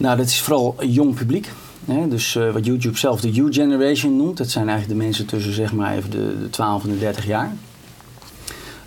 Nou, 0.00 0.16
dat 0.16 0.26
is 0.26 0.40
vooral 0.40 0.76
jong 0.84 1.14
publiek. 1.14 1.50
Hè? 1.84 2.08
Dus 2.08 2.36
eh, 2.36 2.50
wat 2.50 2.66
YouTube 2.66 2.98
zelf 2.98 3.20
de 3.20 3.36
U-generation 3.36 4.16
noemt. 4.16 4.36
Dat 4.36 4.50
zijn 4.50 4.68
eigenlijk 4.68 4.98
de 4.98 5.04
mensen 5.04 5.26
tussen 5.26 5.52
zeg 5.52 5.72
maar 5.72 5.96
even 5.96 6.10
de, 6.10 6.36
de 6.40 6.50
12 6.50 6.84
en 6.84 6.90
de 6.90 6.98
30 6.98 7.26
jaar. 7.26 7.52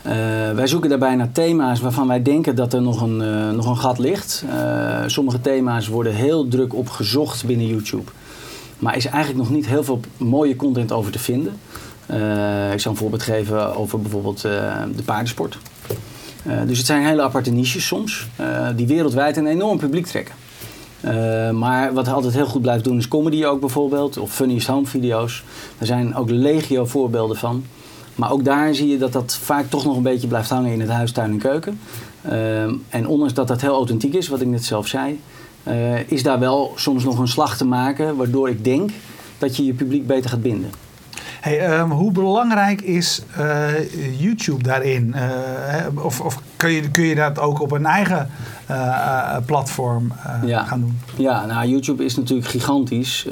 Eh, 0.02 0.14
wij 0.52 0.68
zoeken 0.68 0.90
daarbij 0.90 1.16
naar 1.16 1.32
thema's 1.32 1.80
waarvan 1.80 2.08
wij 2.08 2.22
denken 2.22 2.56
dat 2.56 2.74
er 2.74 2.82
nog 2.82 3.02
een, 3.02 3.22
eh, 3.22 3.50
nog 3.50 3.66
een 3.66 3.78
gat 3.78 4.00
ligt. 4.00 4.46
Sommige 5.06 5.42
thema's 5.42 5.88
worden 5.88 6.14
heel 6.14 6.48
druk 6.48 6.74
op 6.74 6.90
gezocht 6.90 7.46
binnen 7.46 7.68
YouTube. 7.68 8.12
Maar 8.78 8.96
is 8.96 9.06
eigenlijk 9.06 9.44
nog 9.44 9.56
niet 9.56 9.68
heel 9.68 9.84
veel 9.84 10.00
mooie 10.18 10.56
content 10.56 10.92
over 10.92 11.12
te 11.12 11.20
vinden. 11.20 11.54
Ik 12.74 12.80
zal 12.80 12.92
een 12.92 12.98
voorbeeld 12.98 13.24
geven 13.24 13.76
over 13.76 14.02
bijvoorbeeld 14.02 14.42
de 14.42 15.04
paardensport. 15.06 15.58
Dus 16.66 16.78
het 16.78 16.88
zijn 16.88 17.06
hele 17.06 17.22
aparte 17.22 17.52
niches 17.52 17.88
soms, 17.88 18.28
die 18.76 18.88
wereldwijd 18.88 19.38
een 19.38 19.48
enorm 19.48 19.78
publiek 19.78 20.06
trekken. 20.06 20.36
Eh, 21.04 21.50
maar 21.50 21.94
wat 21.94 22.08
altijd 22.08 22.34
heel 22.34 22.46
goed 22.46 22.62
blijft 22.62 22.84
doen 22.84 22.98
is 22.98 23.08
comedy 23.08 23.46
ook 23.46 23.60
bijvoorbeeld, 23.60 24.18
of 24.18 24.34
funniest 24.34 24.68
home 24.68 24.86
video's. 24.86 25.44
Er 25.78 25.86
zijn 25.86 26.16
ook 26.16 26.30
legio 26.30 26.86
voorbeelden 26.86 27.38
van. 27.38 27.66
Maar 28.16 28.32
ook 28.32 28.44
daar 28.44 28.76
zie 28.76 28.88
je 28.88 28.98
dat 28.98 29.14
dat 29.14 29.36
vaak 29.36 29.70
toch 29.70 29.86
nog 29.86 29.96
een 29.96 30.04
beetje 30.04 30.28
blijft 30.28 30.50
hangen 30.50 30.72
in 30.72 30.80
het 30.80 30.90
huis, 30.90 31.12
tuin 31.12 31.32
en 31.32 31.38
keuken. 31.38 31.80
Ehm, 32.22 32.74
en 32.90 33.08
ondanks 33.08 33.34
dat 33.34 33.48
dat 33.48 33.62
heel 33.62 33.74
authentiek 33.74 34.14
is, 34.14 34.28
wat 34.28 34.42
ik 34.42 34.48
net 34.48 34.66
zelf 34.66 34.88
zei, 34.88 35.20
eh, 35.64 36.12
is 36.12 36.24
daar 36.24 36.40
wel 36.40 36.74
soms 36.76 37.04
nog 37.04 37.20
een 37.20 37.28
slag 37.28 37.58
te 37.58 37.66
maken, 37.66 38.16
waardoor 38.16 38.50
ik 38.50 38.64
denk 38.64 38.92
dat 39.38 39.58
je 39.58 39.66
je 39.66 39.74
publiek 39.74 40.08
beter 40.08 40.30
gaat 40.30 40.42
binden. 40.42 40.70
Hey, 41.42 41.60
ehm, 41.60 41.90
hoe 41.90 42.12
belangrijk 42.12 42.82
is 42.82 43.22
eh, 43.38 44.20
YouTube 44.20 44.64
daarin? 44.64 45.14
Eh, 45.14 46.04
of 46.04 46.22
of 46.22 46.42
kun, 46.58 46.72
je, 46.72 46.92
kun 46.92 47.04
je 47.04 47.16
dat 47.16 47.40
ook 47.40 47.62
op 47.62 47.72
een 47.72 47.86
eigen 47.86 48.30
eh, 48.74 49.36
eh, 49.36 49.46
platform 49.46 50.12
eh, 50.24 50.50
Ja. 50.50 50.64
gaan 50.64 50.80
doen? 50.80 51.00
Ja, 51.16 51.46
nou, 51.46 51.68
YouTube 51.68 52.06
is 52.06 52.16
natuurlijk 52.16 52.50
gigantisch. 52.50 53.28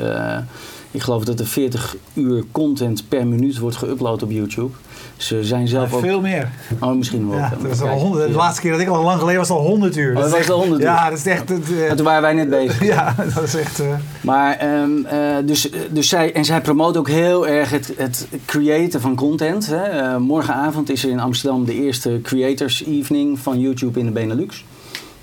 Ik 0.94 1.02
geloof 1.02 1.24
dat 1.24 1.40
er 1.40 1.48
40 1.48 1.96
uur 2.14 2.44
content 2.52 3.04
per 3.08 3.28
minuut 3.28 3.58
wordt 3.58 3.78
geüpload 3.86 4.24
op 4.24 4.32
YouTube. 4.32 4.72
Ze 5.18 5.44
zijn 5.44 5.68
zelf 5.68 5.94
ook... 5.94 6.00
Veel 6.00 6.22
meer. 6.22 6.50
Oh, 6.80 6.96
misschien 6.96 7.30
wel. 7.30 7.38
Ja, 7.38 7.54
dat 7.62 7.72
is 7.72 7.82
al 7.82 7.88
Kijk, 7.88 8.00
honderd, 8.00 8.26
de 8.26 8.32
ja. 8.32 8.38
laatste 8.38 8.62
keer 8.62 8.72
dat 8.72 8.82
ik 8.82 8.88
al 8.88 9.04
lang 9.04 9.20
geleden 9.20 9.40
was 9.40 9.50
al 9.50 9.60
100 9.60 9.98
uur. 9.98 10.16
Oh, 10.16 10.22
dat 10.22 10.32
was 10.32 10.50
al 10.50 10.60
100 10.60 10.82
uur. 10.82 10.88
Ja, 10.88 11.10
dat 11.10 11.18
is 11.18 11.26
echt... 11.26 11.50
Het, 11.50 11.70
Maar 11.88 11.96
toen 11.96 12.06
waren 12.06 12.22
wij 12.22 12.34
net 12.34 12.50
bezig. 12.50 12.86
ja, 12.94 13.16
dat 13.34 13.44
is 13.44 13.56
echt... 13.56 13.82
Maar, 14.22 14.58
ehm, 14.58 15.06
eh, 15.06 15.36
dus, 15.46 15.70
dus 15.92 16.10
zij, 16.10 16.34
en 16.34 16.46
zij 16.46 16.62
promoten 16.62 17.00
ook 17.00 17.10
heel 17.10 17.48
erg 17.48 17.70
het, 17.70 17.94
het 17.98 18.28
creëren 18.46 19.02
van 19.02 19.16
content. 19.16 19.68
Hè. 19.68 20.20
Morgenavond 20.20 20.90
is 20.90 21.04
er 21.04 21.10
in 21.10 21.20
Amsterdam 21.20 21.66
de 21.66 21.74
eerste 21.74 22.20
Creators 22.24 22.84
Evening 22.84 23.40
van 23.40 23.60
YouTube 23.60 24.00
in 24.00 24.06
de 24.06 24.12
Benelux. 24.12 24.64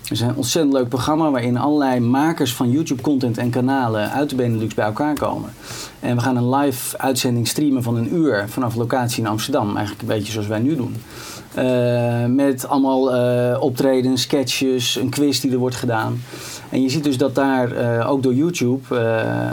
Is 0.09 0.21
een 0.21 0.35
ontzettend 0.35 0.73
leuk 0.73 0.89
programma 0.89 1.31
waarin 1.31 1.57
allerlei 1.57 1.99
makers 1.99 2.53
van 2.53 2.71
YouTube-content 2.71 3.37
en 3.37 3.49
kanalen 3.49 4.11
uit 4.11 4.29
de 4.29 4.35
Benelux 4.35 4.73
bij 4.73 4.85
elkaar 4.85 5.15
komen. 5.15 5.49
En 5.99 6.15
we 6.15 6.21
gaan 6.21 6.37
een 6.37 6.55
live 6.55 6.97
uitzending 6.97 7.47
streamen 7.47 7.83
van 7.83 7.95
een 7.95 8.15
uur 8.15 8.45
vanaf 8.49 8.75
locatie 8.75 9.23
in 9.23 9.29
Amsterdam. 9.29 9.75
Eigenlijk 9.75 10.01
een 10.01 10.15
beetje 10.17 10.31
zoals 10.31 10.47
wij 10.47 10.59
nu 10.59 10.75
doen. 10.75 10.95
Eh, 11.53 12.25
met 12.25 12.67
allemaal 12.67 13.15
eh, 13.15 13.61
optredens, 13.61 14.21
sketches, 14.21 14.95
een 14.95 15.09
quiz 15.09 15.39
die 15.39 15.51
er 15.51 15.57
wordt 15.57 15.75
gedaan. 15.75 16.21
En 16.69 16.81
je 16.81 16.89
ziet 16.89 17.03
dus 17.03 17.17
dat 17.17 17.35
daar 17.35 17.71
eh, 17.71 18.09
ook 18.09 18.23
door 18.23 18.33
YouTube 18.33 18.95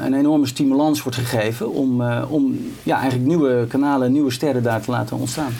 een 0.05 0.15
enorme 0.15 0.47
stimulans 0.47 1.03
wordt 1.03 1.19
gegeven 1.19 1.73
om, 1.73 2.03
om 2.29 2.59
ja, 2.83 2.99
eigenlijk 2.99 3.29
nieuwe 3.29 3.67
kanalen, 3.69 4.13
nieuwe 4.13 4.31
sterren 4.31 4.63
daar 4.63 4.81
te 4.81 4.91
laten 4.91 5.17
ontstaan. 5.17 5.53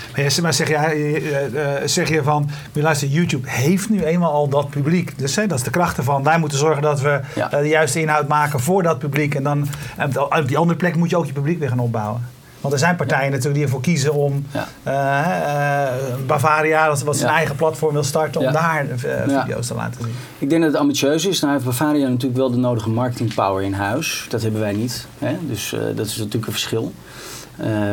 Maar, 0.43 0.55
zeg, 0.55 0.69
je, 0.69 1.83
zeg 1.85 2.09
je 2.09 2.23
van, 2.23 2.49
luister, 2.73 3.09
YouTube 3.09 3.51
heeft 3.51 3.91
nu 3.91 4.05
eenmaal 4.05 4.33
al 4.33 4.49
dat 4.49 4.71
publiek. 4.71 5.19
Dus 5.19 5.37
hè, 5.37 5.47
dat 5.47 5.59
is 5.59 5.65
de 5.65 5.71
kracht 5.71 5.97
ervan. 5.97 6.23
Wij 6.23 6.39
moeten 6.39 6.59
zorgen 6.59 6.83
dat 6.83 7.01
we 7.01 7.21
Ja. 7.35 7.49
de 7.49 7.69
juiste 7.69 8.01
inhoud 8.01 8.29
maken 8.29 8.61
voor 8.61 8.83
dat 8.83 8.99
publiek. 8.99 9.35
En 9.35 9.43
dan 9.43 9.67
en 9.97 10.47
die 10.47 10.59
andere 10.59 10.76
plek 10.77 10.97
moet 10.97 11.11
je 11.11 11.17
ook 11.17 11.27
je 11.27 11.33
publiek 11.33 11.59
weer 11.59 11.69
gaan 11.69 11.79
opbouwen. 11.79 12.21
Want 12.61 12.75
er 12.75 12.81
zijn 12.81 12.97
partijen 12.97 13.29
natuurlijk 13.31 13.55
die 13.55 13.65
ervoor 13.65 13.81
kiezen 13.81 14.13
om 14.15 14.47
Ja. 14.53 14.69
eh, 14.83 15.87
eh, 15.87 15.93
Bavaria, 16.27 16.87
dat 16.87 17.03
wat 17.03 17.17
zijn 17.17 17.31
Ja. 17.31 17.37
eigen 17.37 17.57
platform 17.57 17.93
wil 17.93 18.03
starten, 18.05 18.41
om 18.41 18.53
daar 18.53 18.87
eh, 18.91 19.41
video's 19.43 19.67
te 19.67 19.75
laten 19.75 20.01
zien. 20.03 20.13
Ik 20.39 20.49
denk 20.51 20.63
dat 20.63 20.71
het 20.71 20.81
ambitieus 20.81 21.25
is. 21.27 21.41
Nou 21.41 21.53
heeft 21.53 21.65
Bavaria 21.65 22.09
natuurlijk 22.09 22.37
wel 22.37 22.51
de 22.51 22.57
nodige 22.57 22.91
marketing 22.91 23.35
power 23.35 23.63
in 23.63 23.73
huis. 23.73 24.27
Dat 24.29 24.43
hebben 24.43 24.61
wij 24.61 24.73
niet. 24.73 25.07
Hè? 25.19 25.37
Dus 25.41 25.75
dat 25.97 26.07
is 26.07 26.17
natuurlijk 26.17 26.47
een 26.47 26.53
verschil. 26.53 26.93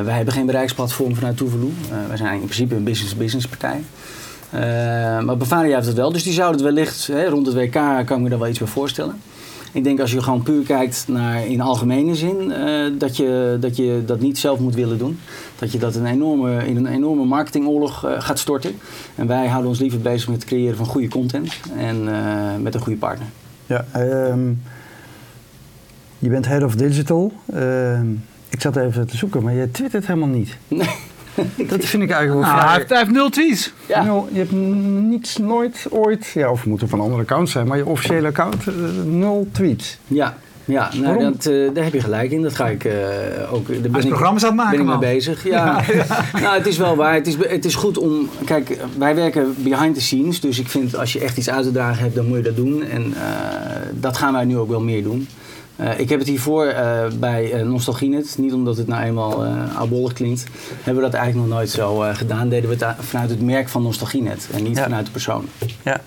Wij 0.03 0.13
hebben 0.15 0.33
geen 0.33 0.45
bereiksplatform 0.45 1.15
vanuit 1.15 1.37
Tuvalu. 1.37 1.73
Wij 2.07 2.17
zijn 2.17 2.33
in 2.33 2.39
principe 2.39 2.75
een 2.75 2.83
business-business 2.83 3.47
partij. 3.47 3.83
Eh, 4.53 4.59
maar 5.19 5.37
Bavaria 5.37 5.75
heeft 5.75 5.87
het 5.87 5.95
wel. 5.95 6.11
Dus 6.11 6.23
die 6.23 6.33
zouden 6.33 6.65
het 6.65 6.73
wellicht 6.73 7.07
hè, 7.07 7.25
rond 7.25 7.45
het 7.45 7.55
WK 7.55 7.71
kan 7.71 8.17
ik 8.17 8.19
me 8.19 8.29
daar 8.29 8.39
wel 8.39 8.47
iets 8.47 8.59
bij 8.59 8.67
voorstellen. 8.67 9.15
Ik 9.71 9.83
denk 9.83 9.99
als 9.99 10.11
je 10.11 10.21
gewoon 10.21 10.43
puur 10.43 10.63
kijkt 10.63 11.05
naar 11.07 11.47
in 11.47 11.61
algemene 11.61 12.15
zin, 12.15 12.51
eh, 12.51 12.91
dat, 12.97 13.17
je, 13.17 13.57
dat 13.59 13.75
je 13.75 14.03
dat 14.05 14.19
niet 14.19 14.37
zelf 14.37 14.59
moet 14.59 14.75
willen 14.75 14.97
doen. 14.97 15.19
Dat 15.59 15.71
je 15.71 15.77
dat 15.77 15.95
een 15.95 16.05
enorme, 16.05 16.67
in 16.67 16.77
een 16.77 16.87
enorme 16.87 17.25
marketingoorlog 17.25 18.05
eh, 18.05 18.21
gaat 18.21 18.39
storten. 18.39 18.75
En 19.15 19.27
wij 19.27 19.47
houden 19.47 19.69
ons 19.69 19.79
liever 19.79 19.99
bezig 19.99 20.27
met 20.27 20.35
het 20.35 20.45
creëren 20.45 20.77
van 20.77 20.85
goede 20.85 21.07
content 21.07 21.59
en 21.77 22.03
met 22.61 22.73
een 22.73 22.81
goede 22.81 22.99
partner. 22.99 23.27
Ja, 23.65 23.85
ehm, 23.91 24.51
je 26.19 26.29
bent 26.29 26.45
head 26.45 26.63
of 26.63 26.75
digital. 26.75 27.31
Ehm, 27.53 28.11
ik 28.49 28.61
zat 28.61 28.75
even 28.75 29.07
te 29.07 29.17
zoeken, 29.17 29.43
maar 29.43 29.53
je 29.53 29.71
twittert 29.71 30.07
helemaal 30.07 30.27
niet. 30.27 30.57
Nee. 30.67 30.89
Dat 31.69 31.85
vind 31.85 32.03
ik 32.03 32.09
eigenlijk 32.09 32.45
wel 32.45 32.55
Nou, 32.55 32.55
hij, 32.55 32.59
vrij- 32.63 32.77
heeft, 32.77 32.89
hij 32.89 32.97
heeft 32.97 33.11
nul 33.11 33.29
tweets. 33.29 33.71
Ja. 33.85 34.03
Nul, 34.03 34.27
je 34.31 34.37
hebt 34.39 34.51
niets, 34.51 35.37
nooit, 35.37 35.85
ooit, 35.89 36.31
ja, 36.33 36.51
of 36.51 36.59
het 36.59 36.69
moet 36.69 36.83
op 36.83 36.91
een 36.91 36.99
andere 36.99 37.21
account 37.21 37.49
zijn, 37.49 37.67
maar 37.67 37.77
je 37.77 37.85
officiële 37.85 38.27
account, 38.27 38.67
eh, 38.67 38.73
nul 39.05 39.47
tweets. 39.51 39.97
Ja, 40.07 40.37
ja 40.65 40.89
nou, 41.01 41.19
dat, 41.19 41.45
eh, 41.45 41.73
daar 41.73 41.83
heb 41.83 41.93
je 41.93 41.99
gelijk 42.01 42.31
in. 42.31 42.41
Dat 42.41 42.55
ga 42.55 42.67
ik 42.67 42.83
eh, 42.85 42.93
ook. 43.53 43.67
Daar 43.67 43.91
ben 43.91 44.01
ik, 44.01 44.07
programma's 44.07 44.43
aan 44.43 44.47
het 44.47 44.57
maken, 44.57 44.85
ben 44.85 44.93
ik 44.93 44.99
mee 44.99 45.13
bezig. 45.13 45.43
Ja. 45.49 45.81
nou, 46.41 46.57
het 46.57 46.67
is 46.67 46.77
wel 46.77 46.95
waar. 46.95 47.13
Het 47.13 47.27
is, 47.27 47.35
het 47.47 47.65
is 47.65 47.75
goed 47.75 47.97
om. 47.97 48.29
Kijk, 48.45 48.77
wij 48.97 49.15
werken 49.15 49.55
behind 49.57 49.95
the 49.95 50.01
scenes. 50.01 50.39
Dus 50.39 50.59
ik 50.59 50.67
vind 50.69 50.95
als 50.97 51.13
je 51.13 51.19
echt 51.19 51.37
iets 51.37 51.49
uit 51.49 51.63
te 51.65 51.71
dragen 51.71 52.03
hebt, 52.03 52.15
dan 52.15 52.25
moet 52.27 52.37
je 52.37 52.43
dat 52.43 52.55
doen. 52.55 52.83
En 52.83 53.13
eh, 53.15 53.21
dat 53.93 54.17
gaan 54.17 54.33
wij 54.33 54.45
nu 54.45 54.57
ook 54.57 54.69
wel 54.69 54.81
meer 54.81 55.03
doen. 55.03 55.27
Eh, 55.83 55.99
ik 55.99 56.09
heb 56.09 56.19
het 56.19 56.27
hiervoor 56.27 56.65
eh, 56.65 57.05
bij 57.19 57.51
eh, 57.53 57.65
Nostalgienet, 57.65 58.35
niet 58.37 58.53
omdat 58.53 58.77
het 58.77 58.87
nou 58.87 59.03
eenmaal 59.03 59.45
uh, 59.45 59.77
oudbollig 59.77 60.13
klinkt, 60.13 60.43
hebben 60.83 61.03
we 61.03 61.09
dat 61.09 61.19
eigenlijk 61.19 61.47
nog 61.49 61.57
nooit 61.57 61.69
zo 61.69 62.01
eh, 62.03 62.15
gedaan. 62.15 62.49
Deden 62.49 62.69
we 62.69 62.85
het 62.85 62.95
vanuit 62.99 63.29
het 63.29 63.41
merk 63.41 63.69
van 63.69 63.83
Nostalgienet 63.83 64.47
en 64.53 64.63
niet 64.63 64.77
Ja. 64.77 64.83
vanuit 64.83 65.05
de 65.05 65.11
persoon. 65.11 65.45
Ja. 65.83 66.01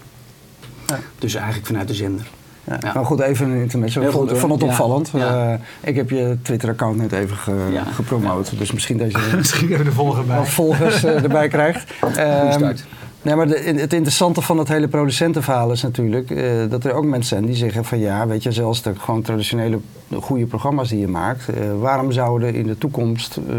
Dus 1.18 1.34
eigenlijk 1.34 1.66
vanuit 1.66 1.88
de 1.88 1.94
zender. 1.94 2.26
Ja. 2.64 2.76
Ja. 2.80 2.90
Maar 2.94 3.04
goed, 3.04 3.20
even 3.20 3.50
een 3.50 3.60
intermezzo. 3.60 4.00
Ik 4.00 4.10
vond, 4.10 4.30
het 4.30 4.62
opvallend. 4.62 5.10
Ja. 5.14 5.52
Eh, 5.52 5.88
ik 5.88 5.96
heb 5.96 6.10
je 6.10 6.36
Twitter-account 6.42 6.96
net 6.96 7.12
even 7.12 7.36
ge- 7.36 7.68
Ja. 7.72 7.84
gepromoot. 7.84 8.58
Dus 8.58 8.72
misschien 8.72 8.98
dat 8.98 9.10
je 9.12 9.32
Misschien 9.36 9.72
even 9.72 9.84
de 9.84 9.92
volger 9.92 10.24
bij. 10.26 10.36
wat 10.36 10.48
volgers 10.48 11.04
erbij 11.04 11.48
krijgt. 11.48 11.92
Ehm, 12.16 12.52
start. 12.52 12.84
Nee, 13.26 13.34
maar 13.34 13.46
de- 13.48 13.74
het 13.76 13.92
interessante 13.92 14.42
van 14.42 14.58
het 14.58 14.68
hele 14.68 14.88
producentenverhaal 14.88 15.72
is 15.72 15.82
natuurlijk 15.82 16.30
eh, 16.30 16.44
dat 16.68 16.84
er 16.84 16.92
ook 16.92 17.04
mensen 17.04 17.28
zijn 17.36 17.46
die 17.46 17.54
zeggen 17.54 17.84
van 17.84 17.98
ja, 17.98 18.26
weet 18.26 18.42
je, 18.42 18.52
zelfs 18.52 18.82
de 18.82 18.92
gewoon 18.96 19.22
traditionele 19.22 19.78
goede 20.20 20.46
programma's 20.46 20.88
die 20.88 20.98
je 20.98 21.08
maakt, 21.08 21.48
eh, 21.48 21.54
waarom 21.80 22.12
zouden 22.12 22.54
in 22.54 22.66
de 22.66 22.78
toekomst 22.78 23.36
eh, 23.36 23.54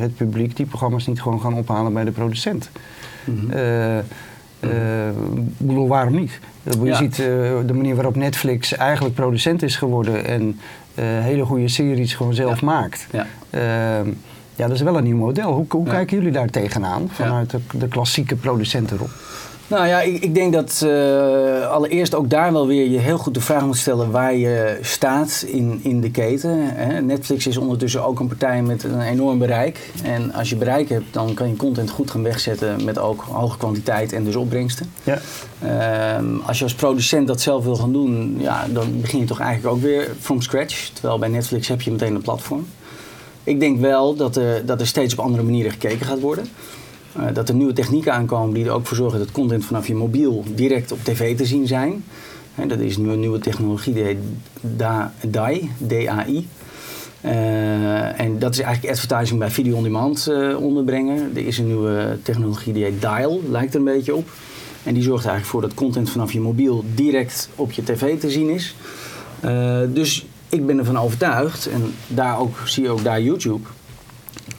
het 0.00 0.16
publiek 0.16 0.56
die 0.56 0.66
programma's 0.66 1.06
niet 1.06 1.22
gewoon 1.22 1.40
gaan 1.40 1.54
ophalen 1.54 1.92
bij 1.92 2.04
de 2.04 2.10
producent? 2.10 2.70
Ik 4.60 5.66
bedoel, 5.66 5.88
waarom 5.88 6.14
niet? 6.14 6.38
Je 6.62 6.84
Ja. 6.84 6.94
ziet 6.96 7.16
de 7.16 7.72
manier 7.74 7.94
waarop 7.94 8.16
Netflix 8.16 8.76
eigenlijk 8.76 9.14
producent 9.14 9.62
is 9.62 9.76
geworden 9.76 10.24
en 10.26 10.58
hele 11.00 11.44
goede 11.44 11.68
series 11.68 12.14
gewoon 12.14 12.34
zelf 12.34 12.60
Ja. 12.60 12.66
maakt. 12.66 13.06
Ja. 13.10 13.26
Ja, 14.60 14.66
dat 14.66 14.76
is 14.76 14.82
wel 14.82 14.96
een 14.96 15.04
nieuw 15.04 15.16
model. 15.16 15.52
Hoe, 15.52 15.64
hoe 15.68 15.86
Ja. 15.86 15.90
kijken 15.92 16.16
jullie 16.16 16.32
daar 16.32 16.48
tegenaan 16.50 17.08
vanuit 17.12 17.50
de, 17.50 17.58
de 17.78 17.88
klassieke 17.88 18.36
producentenrol? 18.36 19.08
Nou 19.66 19.86
ja, 19.86 20.00
ik, 20.00 20.22
ik 20.22 20.34
denk 20.34 20.52
dat 20.52 20.82
eh, 20.86 21.70
allereerst 21.70 22.14
ook 22.14 22.30
daar 22.30 22.52
wel 22.52 22.66
weer 22.66 22.90
je 22.90 22.98
heel 22.98 23.18
goed 23.18 23.34
de 23.34 23.40
vraag 23.40 23.66
moet 23.66 23.76
stellen 23.76 24.10
waar 24.10 24.34
je 24.34 24.78
staat 24.80 25.44
in, 25.46 25.80
in 25.82 26.00
de 26.00 26.10
keten. 26.10 26.58
Hè. 26.60 27.00
Netflix 27.00 27.46
is 27.46 27.56
ondertussen 27.56 28.04
ook 28.04 28.20
een 28.20 28.26
partij 28.28 28.62
met 28.62 28.82
een 28.84 29.00
enorm 29.00 29.38
bereik. 29.38 29.90
En 30.04 30.32
als 30.32 30.50
je 30.50 30.56
bereik 30.56 30.88
hebt, 30.88 31.12
dan 31.12 31.34
kan 31.34 31.48
je 31.48 31.56
content 31.56 31.90
goed 31.90 32.10
gaan 32.10 32.22
wegzetten 32.22 32.84
met 32.84 32.98
ook 32.98 33.22
hoge 33.28 33.58
kwantiteit 33.58 34.12
en 34.12 34.24
dus 34.24 34.36
opbrengsten. 34.36 34.92
Ja. 35.02 35.18
Ehm, 35.62 36.24
als 36.46 36.58
je 36.58 36.64
als 36.64 36.74
producent 36.74 37.26
dat 37.26 37.40
zelf 37.40 37.64
wil 37.64 37.76
gaan 37.76 37.92
doen, 37.92 38.36
ja, 38.38 38.66
dan 38.68 39.00
begin 39.00 39.18
je 39.18 39.24
toch 39.26 39.40
eigenlijk 39.40 39.74
ook 39.74 39.82
weer 39.82 40.08
from 40.20 40.40
scratch. 40.42 40.88
Terwijl 40.92 41.18
bij 41.18 41.28
Netflix 41.28 41.68
heb 41.68 41.80
je 41.80 41.90
meteen 41.90 42.14
een 42.14 42.22
platform. 42.22 42.66
Ik 43.44 43.60
denk 43.60 43.80
wel 43.80 44.14
dat 44.16 44.36
er, 44.36 44.66
dat 44.66 44.80
er 44.80 44.86
steeds 44.86 45.12
op 45.12 45.24
andere 45.24 45.42
manieren 45.42 45.70
gekeken 45.72 46.06
gaat 46.06 46.20
worden. 46.20 46.44
Eh, 47.16 47.22
dat 47.32 47.48
er 47.48 47.54
nieuwe 47.54 47.72
technieken 47.72 48.12
aankomen 48.12 48.54
die 48.54 48.64
er 48.64 48.70
ook 48.70 48.86
voor 48.86 48.96
zorgen 48.96 49.18
dat 49.18 49.32
content 49.32 49.64
vanaf 49.64 49.86
je 49.86 49.94
mobiel 49.94 50.44
direct 50.54 50.92
op 50.92 50.98
tv 51.02 51.36
te 51.36 51.44
zien 51.46 51.66
zijn. 51.66 52.04
Dat 52.66 52.78
is 52.78 52.96
nu 52.96 53.10
een 53.10 53.20
nieuwe 53.20 53.38
technologie, 53.38 53.92
die 53.94 54.02
heet 54.02 54.18
Da- 54.60 55.12
DAI, 55.26 55.70
D-A-I. 55.86 56.48
Eh, 57.20 58.20
en 58.20 58.38
dat 58.38 58.52
is 58.54 58.60
eigenlijk 58.60 58.94
advertising 58.94 59.38
bij 59.38 59.50
video 59.50 59.76
on 59.76 59.82
demand 59.82 60.26
eh, 60.26 60.56
onderbrengen. 60.62 61.30
Er 61.34 61.46
is 61.46 61.58
een 61.58 61.66
nieuwe 61.66 62.18
technologie 62.22 62.72
die 62.72 62.84
heet 62.84 63.00
Dial, 63.00 63.40
lijkt 63.50 63.72
er 63.74 63.78
een 63.78 63.84
beetje 63.86 64.14
op. 64.14 64.28
En 64.82 64.94
die 64.94 65.02
zorgt 65.02 65.24
eigenlijk 65.24 65.52
voor 65.52 65.60
dat 65.60 65.74
content 65.74 66.10
vanaf 66.10 66.32
je 66.32 66.40
mobiel 66.40 66.84
direct 66.94 67.48
op 67.56 67.72
je 67.72 67.82
tv 67.82 68.18
te 68.18 68.30
zien 68.30 68.48
is. 68.48 68.74
Dus 69.92 70.26
ik 70.50 70.66
ben 70.66 70.78
ervan 70.78 70.98
overtuigd, 70.98 71.66
en 71.66 71.94
daar 72.06 72.38
ook, 72.38 72.56
zie 72.64 72.82
je 72.82 72.90
ook 72.90 73.04
daar 73.04 73.22
YouTube, 73.22 73.68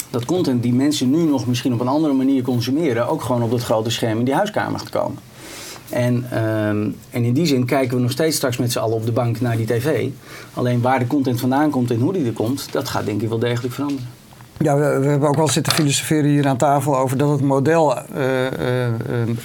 dat 0.09 0.25
content 0.25 0.63
die 0.63 0.73
mensen 0.73 1.09
nu 1.09 1.23
nog 1.23 1.47
misschien 1.47 1.73
op 1.73 1.79
een 1.79 1.87
andere 1.87 2.13
manier 2.13 2.43
consumeren, 2.43 3.07
ook 3.07 3.21
gewoon 3.21 3.43
op 3.43 3.51
dat 3.51 3.63
grote 3.63 3.89
scherm 3.89 4.19
in 4.19 4.25
die 4.25 4.33
huiskamer 4.33 4.79
gaat 4.79 4.89
komen. 4.89 5.17
En, 5.89 6.25
ehm, 6.31 6.89
en 7.09 7.23
in 7.23 7.33
die 7.33 7.45
zin 7.45 7.65
kijken 7.65 7.95
we 7.95 8.01
nog 8.01 8.11
steeds 8.11 8.35
straks 8.35 8.57
met 8.57 8.71
z'n 8.71 8.79
allen 8.79 8.95
op 8.95 9.05
de 9.05 9.11
bank 9.11 9.41
naar 9.41 9.57
die 9.57 9.65
tv. 9.65 10.07
Alleen 10.53 10.81
waar 10.81 10.99
de 10.99 11.07
content 11.07 11.39
vandaan 11.39 11.69
komt 11.69 11.91
en 11.91 11.99
hoe 11.99 12.13
die 12.13 12.25
er 12.25 12.31
komt, 12.31 12.67
dat 12.71 12.89
gaat 12.89 13.05
denk 13.05 13.21
ik 13.21 13.29
wel 13.29 13.39
degelijk 13.39 13.73
veranderen. 13.73 14.07
Ja, 14.57 14.77
we, 14.77 15.07
hebben 15.07 15.29
ook 15.29 15.35
wel 15.35 15.47
zitten 15.47 15.73
filosoferen 15.73 16.29
hier 16.29 16.47
aan 16.47 16.57
tafel 16.57 16.97
over 16.97 17.17
dat 17.17 17.29
het 17.29 17.41
model 17.41 17.97
eh, 17.97 18.47
eh, 18.47 18.87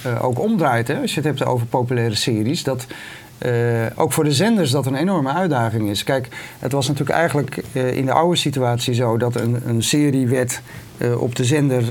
eh, 0.03 0.25
ook 0.25 0.39
omdraait. 0.39 0.87
Hè? 0.87 1.01
Als 1.01 1.13
je 1.13 1.21
het 1.21 1.37
hebt 1.37 1.45
over 1.45 1.67
populaire 1.67 2.15
series. 2.15 2.63
Dat 2.63 2.85
eh, 3.37 3.85
ook 3.95 4.13
voor 4.13 4.23
de 4.23 4.33
zenders 4.33 4.71
dat 4.71 4.85
een 4.85 4.95
enorme 4.95 5.33
uitdaging 5.33 5.89
is. 5.89 6.03
Kijk, 6.03 6.27
het 6.59 6.71
was 6.71 6.87
natuurlijk 6.87 7.17
eigenlijk 7.17 7.63
eh, 7.71 7.95
in 7.95 8.05
de 8.05 8.11
oude 8.11 8.35
situatie 8.35 8.93
zo 8.93 9.17
dat 9.17 9.35
een, 9.35 9.61
een 9.65 9.83
serie 9.83 10.27
werd 10.27 10.61
eh, 10.97 11.21
op 11.21 11.35
de 11.35 11.45
zender 11.45 11.83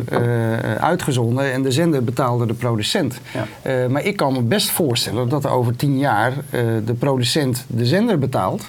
uitgezonden 0.80 1.52
en 1.52 1.62
de 1.62 1.72
zender 1.72 2.04
betaalde 2.04 2.46
de 2.46 2.54
producent. 2.54 3.20
Ja. 3.62 3.88
Maar 3.88 4.04
ik 4.04 4.16
kan 4.16 4.32
me 4.32 4.42
best 4.42 4.70
voorstellen 4.70 5.28
dat 5.28 5.44
er 5.44 5.50
over 5.50 5.76
tien 5.76 5.98
jaar 5.98 6.32
de 6.84 6.94
producent 6.98 7.64
de 7.66 7.86
zender 7.86 8.18
betaalt 8.18 8.64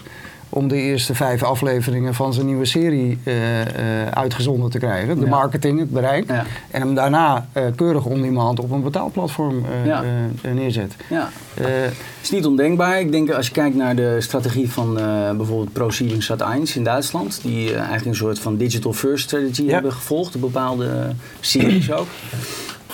om 0.50 0.68
de 0.68 0.76
eerste 0.76 1.16
vijf 1.16 1.44
afleveringen 1.44 2.14
van 2.14 2.34
zijn 2.34 2.46
nieuwe 2.46 2.66
serie 2.66 3.20
eh, 3.24 3.62
eh, 3.62 3.68
uitgezonden 4.12 4.70
te 4.70 4.78
krijgen. 4.78 5.16
De 5.20 5.24
Ja. 5.24 5.30
marketing, 5.30 5.80
het 5.80 5.92
bereik. 5.92 6.28
Ja. 6.28 6.46
En 6.72 6.82
hem 6.82 6.96
daarna 6.96 7.48
eh, 7.52 7.64
keurig 7.76 8.06
on-demand 8.06 8.60
op 8.60 8.72
een 8.72 8.84
betaalplatform 8.84 9.66
Ja. 9.86 10.04
neerzet. 10.54 10.96
Ja. 11.10 11.30
Is 12.22 12.32
niet 12.32 12.46
ondenkbaar. 12.46 13.00
Ik 13.00 13.12
denk 13.12 13.32
als 13.32 13.48
je 13.48 13.52
kijkt 13.54 13.76
naar 13.76 13.96
de 13.96 14.16
strategie 14.22 14.72
van 14.72 14.94
bijvoorbeeld 15.38 15.74
ProSieben 15.74 16.22
Sat1 16.22 16.76
in 16.76 16.84
Duitsland, 16.84 17.40
die 17.44 17.74
eigenlijk 17.74 18.06
een 18.06 18.16
soort 18.16 18.40
van 18.40 18.58
digital 18.58 18.94
first 18.94 19.24
strategy 19.24 19.68
hebben 19.68 19.94
gevolgd, 19.94 20.36
op 20.36 20.42
bepaalde 20.42 20.90
series 21.40 21.92
ook. 21.92 22.08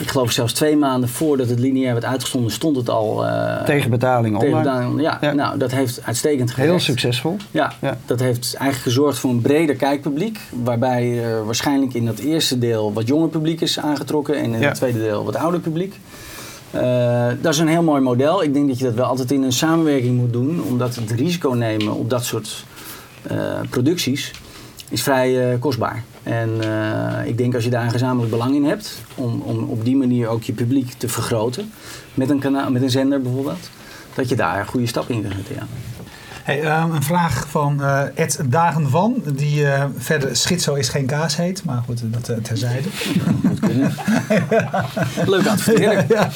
Ik 0.04 0.10
geloof 0.10 0.32
zelfs 0.32 0.54
twee 0.54 0.78
maanden 0.78 1.10
voordat 1.10 1.50
het 1.50 1.60
lineair 1.60 1.94
werd 1.94 2.06
uitgezonden, 2.06 2.52
stond 2.52 2.76
het 2.76 2.90
al 2.90 3.26
eh, 3.28 3.64
tegen 3.64 3.90
betaling 3.90 4.40
tegen 4.40 4.56
online. 4.58 4.72
betaling. 4.76 5.02
Ja, 5.02 5.18
Ja. 5.22 5.34
nou, 5.34 5.58
dat 5.58 5.72
heeft 5.72 6.02
uitstekend 6.04 6.52
gewerkt. 6.52 6.72
Heel 6.72 6.80
succesvol. 6.80 7.38
Ja, 7.52 7.74
Ja. 7.82 7.98
dat 8.06 8.20
heeft 8.20 8.54
eigenlijk 8.56 8.96
gezorgd 8.96 9.20
voor 9.20 9.30
een 9.30 9.42
breder 9.42 9.76
kijkpubliek. 9.76 10.40
Waarbij 10.64 11.24
er 11.24 11.46
waarschijnlijk 11.46 11.94
in 11.94 12.06
dat 12.06 12.18
eerste 12.20 12.60
deel 12.60 12.94
wat 12.94 13.08
jonger 13.08 13.28
publiek 13.30 13.62
is 13.62 13.80
aangetrokken. 13.80 14.36
En 14.38 14.54
in 14.54 14.60
Ja. 14.60 14.68
het 14.68 14.76
tweede 14.76 15.00
deel 15.00 15.26
wat 15.26 15.36
ouder 15.36 15.60
publiek. 15.60 16.00
Eh, 16.72 17.28
dat 17.42 17.54
is 17.54 17.60
een 17.60 17.68
heel 17.68 17.84
mooi 17.84 18.02
model. 18.02 18.44
Ik 18.44 18.54
denk 18.54 18.68
dat 18.68 18.78
je 18.78 18.84
dat 18.86 18.94
wel 18.94 19.06
altijd 19.06 19.32
in 19.32 19.44
een 19.44 19.54
samenwerking 19.54 20.18
moet 20.18 20.34
doen. 20.34 20.64
Omdat 20.64 20.96
het 20.96 21.12
risico 21.12 21.50
nemen 21.50 21.94
op 21.94 22.10
dat 22.10 22.26
soort 22.26 22.66
eh, 23.24 23.38
producties 23.70 24.32
is 24.90 25.04
vrij 25.04 25.52
eh, 25.52 25.60
kostbaar. 25.60 26.04
En 26.24 26.50
eh, 26.62 27.28
ik 27.28 27.38
denk 27.38 27.56
als 27.56 27.64
je 27.64 27.70
daar 27.70 27.84
een 27.84 27.92
gezamenlijk 27.92 28.32
belang 28.32 28.56
in 28.56 28.66
hebt. 28.66 29.02
Om, 29.16 29.42
om 29.42 29.64
op 29.70 29.86
die 29.86 29.96
manier 29.96 30.28
ook 30.28 30.44
je 30.44 30.54
publiek 30.54 30.92
te 30.92 31.10
vergroten. 31.10 31.72
Met 32.14 32.30
een, 32.30 32.40
kanaal, 32.40 32.72
met 32.72 32.82
een 32.82 32.90
zender 32.90 33.22
bijvoorbeeld. 33.22 33.70
Dat 34.14 34.30
je 34.30 34.36
daar 34.36 34.60
een 34.60 34.68
goede 34.68 34.88
stap 34.88 35.10
in 35.10 35.22
kunt 35.22 35.34
zetten. 35.34 35.56
Ja. 35.56 35.68
Hey, 36.44 36.62
ehm, 36.64 36.92
een 36.92 37.04
vraag 37.04 37.46
van 37.50 37.84
eh, 37.84 38.02
Ed 38.16 38.40
Dagen 38.46 38.90
van, 38.90 39.24
die 39.34 39.68
eh, 39.72 39.84
verder 39.98 40.36
schizo 40.36 40.74
is 40.74 40.90
geen 40.90 41.06
kaas 41.06 41.36
heet, 41.36 41.64
maar 41.66 41.82
goed, 41.86 42.02
dat 42.04 42.30
eh, 42.30 42.38
terzijde. 42.38 42.88
Leuk 45.26 45.48
adverteren. 45.48 46.06
Ja. 46.10 46.30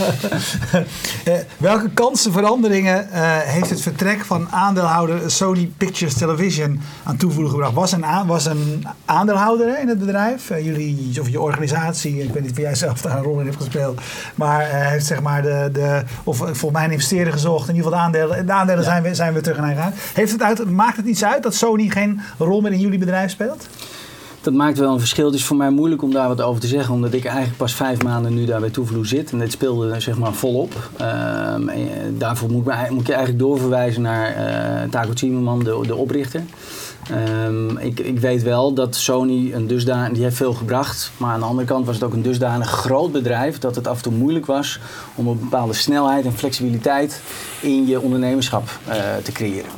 Eh, 1.24 1.34
welke 1.58 1.90
kansenveranderingen 1.90 3.12
eh, 3.12 3.22
heeft 3.40 3.70
het 3.70 3.82
vertrek 3.82 4.26
van 4.26 4.48
aandeelhouder 4.52 5.32
Sony 5.32 5.72
Pictures 5.78 6.14
Television 6.14 6.82
aan 7.04 7.18
toevoeging 7.18 7.52
gebracht? 7.54 7.74
Was 7.74 7.92
een, 7.92 8.06
aan- 8.06 8.28
was 8.28 8.46
een 8.46 8.86
aandeelhouder 9.06 9.68
hè, 9.68 9.76
in 9.82 9.88
het 9.88 10.00
bedrijf? 10.00 10.48
Jullie, 10.50 11.18
of 11.22 11.30
je 11.30 11.42
organisatie, 11.42 12.24
ik 12.24 12.34
weet 12.34 12.42
niet 12.42 12.52
of 12.52 12.58
jij 12.58 12.76
zelf 12.76 13.02
daar 13.02 13.18
een 13.18 13.24
rol 13.24 13.40
in 13.40 13.46
hebt 13.46 13.58
gespeeld, 13.58 14.02
maar 14.36 14.62
heeft 14.70 15.06
zeg 15.06 15.22
maar 15.22 15.42
de, 15.42 15.70
de 15.74 16.04
of 16.24 16.38
volgens 16.38 16.72
mij 16.72 16.84
een 16.84 16.92
investeerder 16.92 17.34
gezocht, 17.34 17.70
in 17.70 17.76
ieder 17.76 17.92
geval 17.92 18.00
de 18.00 18.06
aandelen, 18.18 18.46
de 18.46 18.52
aandelen 18.54 18.84
zijn, 18.84 19.04
weer, 19.04 19.16
zijn 19.16 19.34
weer 19.34 19.42
terug 19.44 19.58
eigen 19.60 19.82
huis. 19.82 19.96
Heeft 20.14 20.32
het 20.32 20.72
maakt 20.72 20.98
het 20.98 21.06
iets 21.06 21.24
uit 21.24 21.44
dat 21.44 21.56
Sony 21.56 21.90
geen 21.90 22.22
rol 22.38 22.62
meer 22.62 22.72
in 22.72 22.80
jullie 22.80 23.00
bedrijf 23.00 23.32
speelt? 23.32 23.68
Dat 24.42 24.54
maakt 24.54 24.78
wel 24.78 24.94
een 24.94 25.00
verschil. 25.00 25.26
Het 25.26 25.36
is 25.36 25.46
voor 25.46 25.58
mij 25.58 25.70
moeilijk 25.70 26.02
om 26.02 26.12
daar 26.12 26.28
wat 26.28 26.42
over 26.42 26.62
te 26.62 26.68
zeggen, 26.68 26.94
omdat 26.94 27.14
ik 27.14 27.26
eigenlijk 27.26 27.58
pas 27.58 27.74
vijf 27.74 28.04
maanden 28.04 28.34
nu 28.34 28.46
daar 28.46 28.60
bij 28.60 28.70
Toevloe 28.70 29.08
zit. 29.08 29.32
En 29.32 29.40
dit 29.40 29.52
speelde 29.52 30.00
zeg 30.00 30.18
maar 30.18 30.34
volop. 30.34 30.90
Eh, 30.98 31.56
daarvoor 32.18 32.52
moet, 32.52 32.66
moet 32.90 33.08
je 33.08 33.14
eigenlijk 33.14 33.40
doorverwijzen 33.40 34.02
naar 34.02 34.36
eh 34.36 34.90
Taco 34.90 35.12
Zimmerman, 35.16 35.60
de 35.64 35.96
oprichter. 35.96 36.44
Ehm, 37.12 37.78
ik, 37.78 38.00
ik 38.00 38.20
weet 38.20 38.44
wel 38.44 38.74
dat 38.74 38.96
Sony 38.96 39.54
een 39.54 39.68
dusdanig, 39.68 40.14
die 40.14 40.24
heeft 40.24 40.36
veel 40.36 40.54
gebracht, 40.54 41.12
maar 41.18 41.34
aan 41.34 41.40
de 41.40 41.46
andere 41.46 41.68
kant 41.68 41.86
was 41.86 41.96
het 41.96 42.04
ook 42.04 42.14
een 42.14 42.22
dusdanig 42.22 42.70
groot 42.70 43.12
bedrijf 43.12 43.60
dat 43.60 43.76
het 43.76 43.88
af 43.88 43.98
en 43.98 44.04
toe 44.04 44.14
moeilijk 44.14 44.46
was 44.46 44.80
om 45.16 45.28
een 45.28 45.40
bepaalde 45.40 45.74
snelheid 45.74 46.26
en 46.26 46.34
flexibiliteit 46.34 47.22
in 47.62 47.88
je 47.88 48.02
ondernemerschap 48.02 48.70
eh, 48.88 48.98
te 49.24 49.32
creëren. 49.32 49.70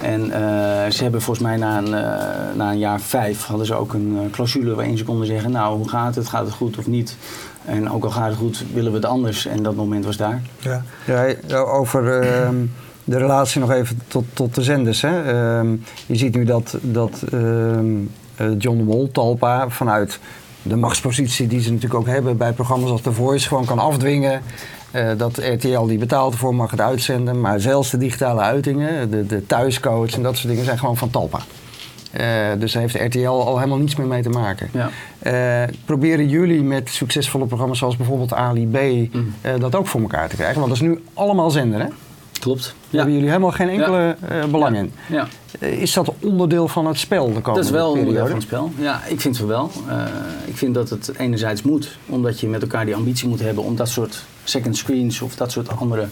En 0.00 0.30
eh, 0.30 0.90
ze 0.90 1.02
hebben 1.02 1.22
volgens 1.22 1.46
mij 1.46 1.56
na 1.56 1.78
een, 1.78 1.94
eh, 1.94 2.56
na 2.56 2.70
een 2.70 2.78
jaar 2.78 3.00
vijf 3.00 3.44
hadden 3.44 3.66
ze 3.66 3.74
ook 3.74 3.92
een 3.92 4.28
clausule 4.30 4.74
waarin 4.74 4.98
ze 4.98 5.04
konden 5.04 5.26
zeggen, 5.26 5.50
nou 5.50 5.76
hoe 5.76 5.88
gaat 5.88 6.14
het, 6.14 6.28
gaat 6.28 6.44
het 6.44 6.54
goed 6.54 6.78
of 6.78 6.86
niet? 6.86 7.16
En 7.64 7.90
ook 7.90 8.04
al 8.04 8.10
gaat 8.10 8.28
het 8.28 8.38
goed, 8.38 8.64
willen 8.72 8.90
we 8.90 8.96
het 8.96 9.06
anders. 9.06 9.46
En 9.46 9.62
dat 9.62 9.74
moment 9.74 10.04
was 10.04 10.16
daar. 10.16 10.42
Ja. 10.58 10.82
Ja, 11.06 11.56
over 11.56 12.20
ehm, 12.20 12.56
de 13.06 13.18
relatie 13.18 13.60
nog 13.60 13.70
even 13.70 14.00
tot, 14.08 14.24
tot 14.32 14.54
de 14.54 14.62
zenders. 14.62 15.02
Hè. 15.02 15.22
Ehm, 15.22 15.72
je 16.06 16.16
ziet 16.16 16.34
nu 16.34 16.44
dat, 16.44 16.76
dat 16.80 17.22
eh, 17.32 17.38
John 18.58 18.76
de 18.76 18.82
Mol, 18.84 19.10
Talpa, 19.12 19.68
vanuit 19.68 20.18
de 20.62 20.76
machtspositie 20.76 21.46
die 21.46 21.60
ze 21.60 21.72
natuurlijk 21.72 22.00
ook 22.00 22.06
hebben 22.06 22.36
bij 22.36 22.52
programma's 22.52 22.90
als 22.90 23.00
The 23.00 23.12
Voice, 23.12 23.48
gewoon 23.48 23.64
kan 23.64 23.78
afdwingen. 23.78 24.40
eh, 24.90 25.08
dat 25.16 25.38
RTL 25.38 25.86
die 25.86 25.98
betaalt 25.98 26.32
ervoor 26.32 26.54
mag 26.54 26.70
het 26.70 26.80
uitzenden. 26.80 27.40
Maar 27.40 27.60
zelfs 27.60 27.90
de 27.90 27.98
digitale 27.98 28.40
uitingen, 28.40 29.10
de, 29.10 29.26
de 29.26 29.46
thuiscoach 29.46 30.10
en 30.14 30.22
dat 30.22 30.36
soort 30.36 30.48
dingen 30.48 30.64
zijn 30.64 30.78
gewoon 30.78 30.96
van 30.96 31.10
Talpa. 31.10 31.38
Eh, 32.10 32.26
dus 32.58 32.72
daar 32.72 32.82
heeft 32.82 33.14
RTL 33.14 33.26
al 33.28 33.56
helemaal 33.58 33.78
niets 33.78 33.96
meer 33.96 34.06
mee 34.06 34.22
te 34.22 34.28
maken. 34.28 34.70
Ja. 34.72 34.90
Proberen 35.84 36.28
jullie 36.28 36.62
met 36.62 36.88
succesvolle 36.90 37.46
programma's 37.46 37.78
zoals 37.78 37.96
bijvoorbeeld 37.96 38.32
Ali 38.32 38.66
B 38.68 38.78
Mm. 39.14 39.34
dat 39.58 39.74
ook 39.74 39.86
voor 39.86 40.00
elkaar 40.00 40.28
te 40.28 40.36
krijgen? 40.36 40.58
Want 40.60 40.68
dat 40.68 40.82
is 40.82 40.88
nu 40.88 41.02
allemaal 41.14 41.50
zender, 41.50 41.80
hè? 41.80 41.86
Klopt. 42.46 42.64
Daar 42.64 42.74
Ja. 42.90 42.96
hebben 42.96 43.14
jullie 43.14 43.28
helemaal 43.28 43.50
geen 43.50 43.68
enkele 43.68 44.16
eh, 44.28 44.44
belang 44.44 44.76
in. 44.76 44.92
Ja. 45.08 45.28
Eh, 45.60 45.80
is 45.80 45.92
dat 45.92 46.12
onderdeel 46.20 46.68
van 46.68 46.86
het 46.86 46.98
spel 46.98 47.26
de 47.26 47.32
komende 47.32 47.54
Dat 47.54 47.64
is 47.64 47.70
wel 47.70 47.92
een 47.92 47.98
onderdeel 47.98 48.24
periode? 48.24 48.28
van 48.30 48.38
het 48.38 48.72
spel. 48.76 48.84
Ja, 48.84 49.04
ik 49.08 49.20
vind 49.20 49.38
het 49.38 49.46
wel. 49.46 49.70
Eh, 49.88 50.02
ik 50.44 50.56
vind 50.56 50.74
dat 50.74 50.90
het 50.90 51.12
enerzijds 51.16 51.62
moet, 51.62 51.98
omdat 52.06 52.40
je 52.40 52.48
met 52.48 52.62
elkaar 52.62 52.84
die 52.84 52.94
ambitie 52.94 53.28
moet 53.28 53.40
hebben 53.40 53.64
om 53.64 53.76
dat 53.76 53.88
soort 53.88 54.24
second 54.44 54.76
screens 54.76 55.20
of 55.20 55.34
dat 55.36 55.52
soort 55.52 55.76
andere 55.76 56.08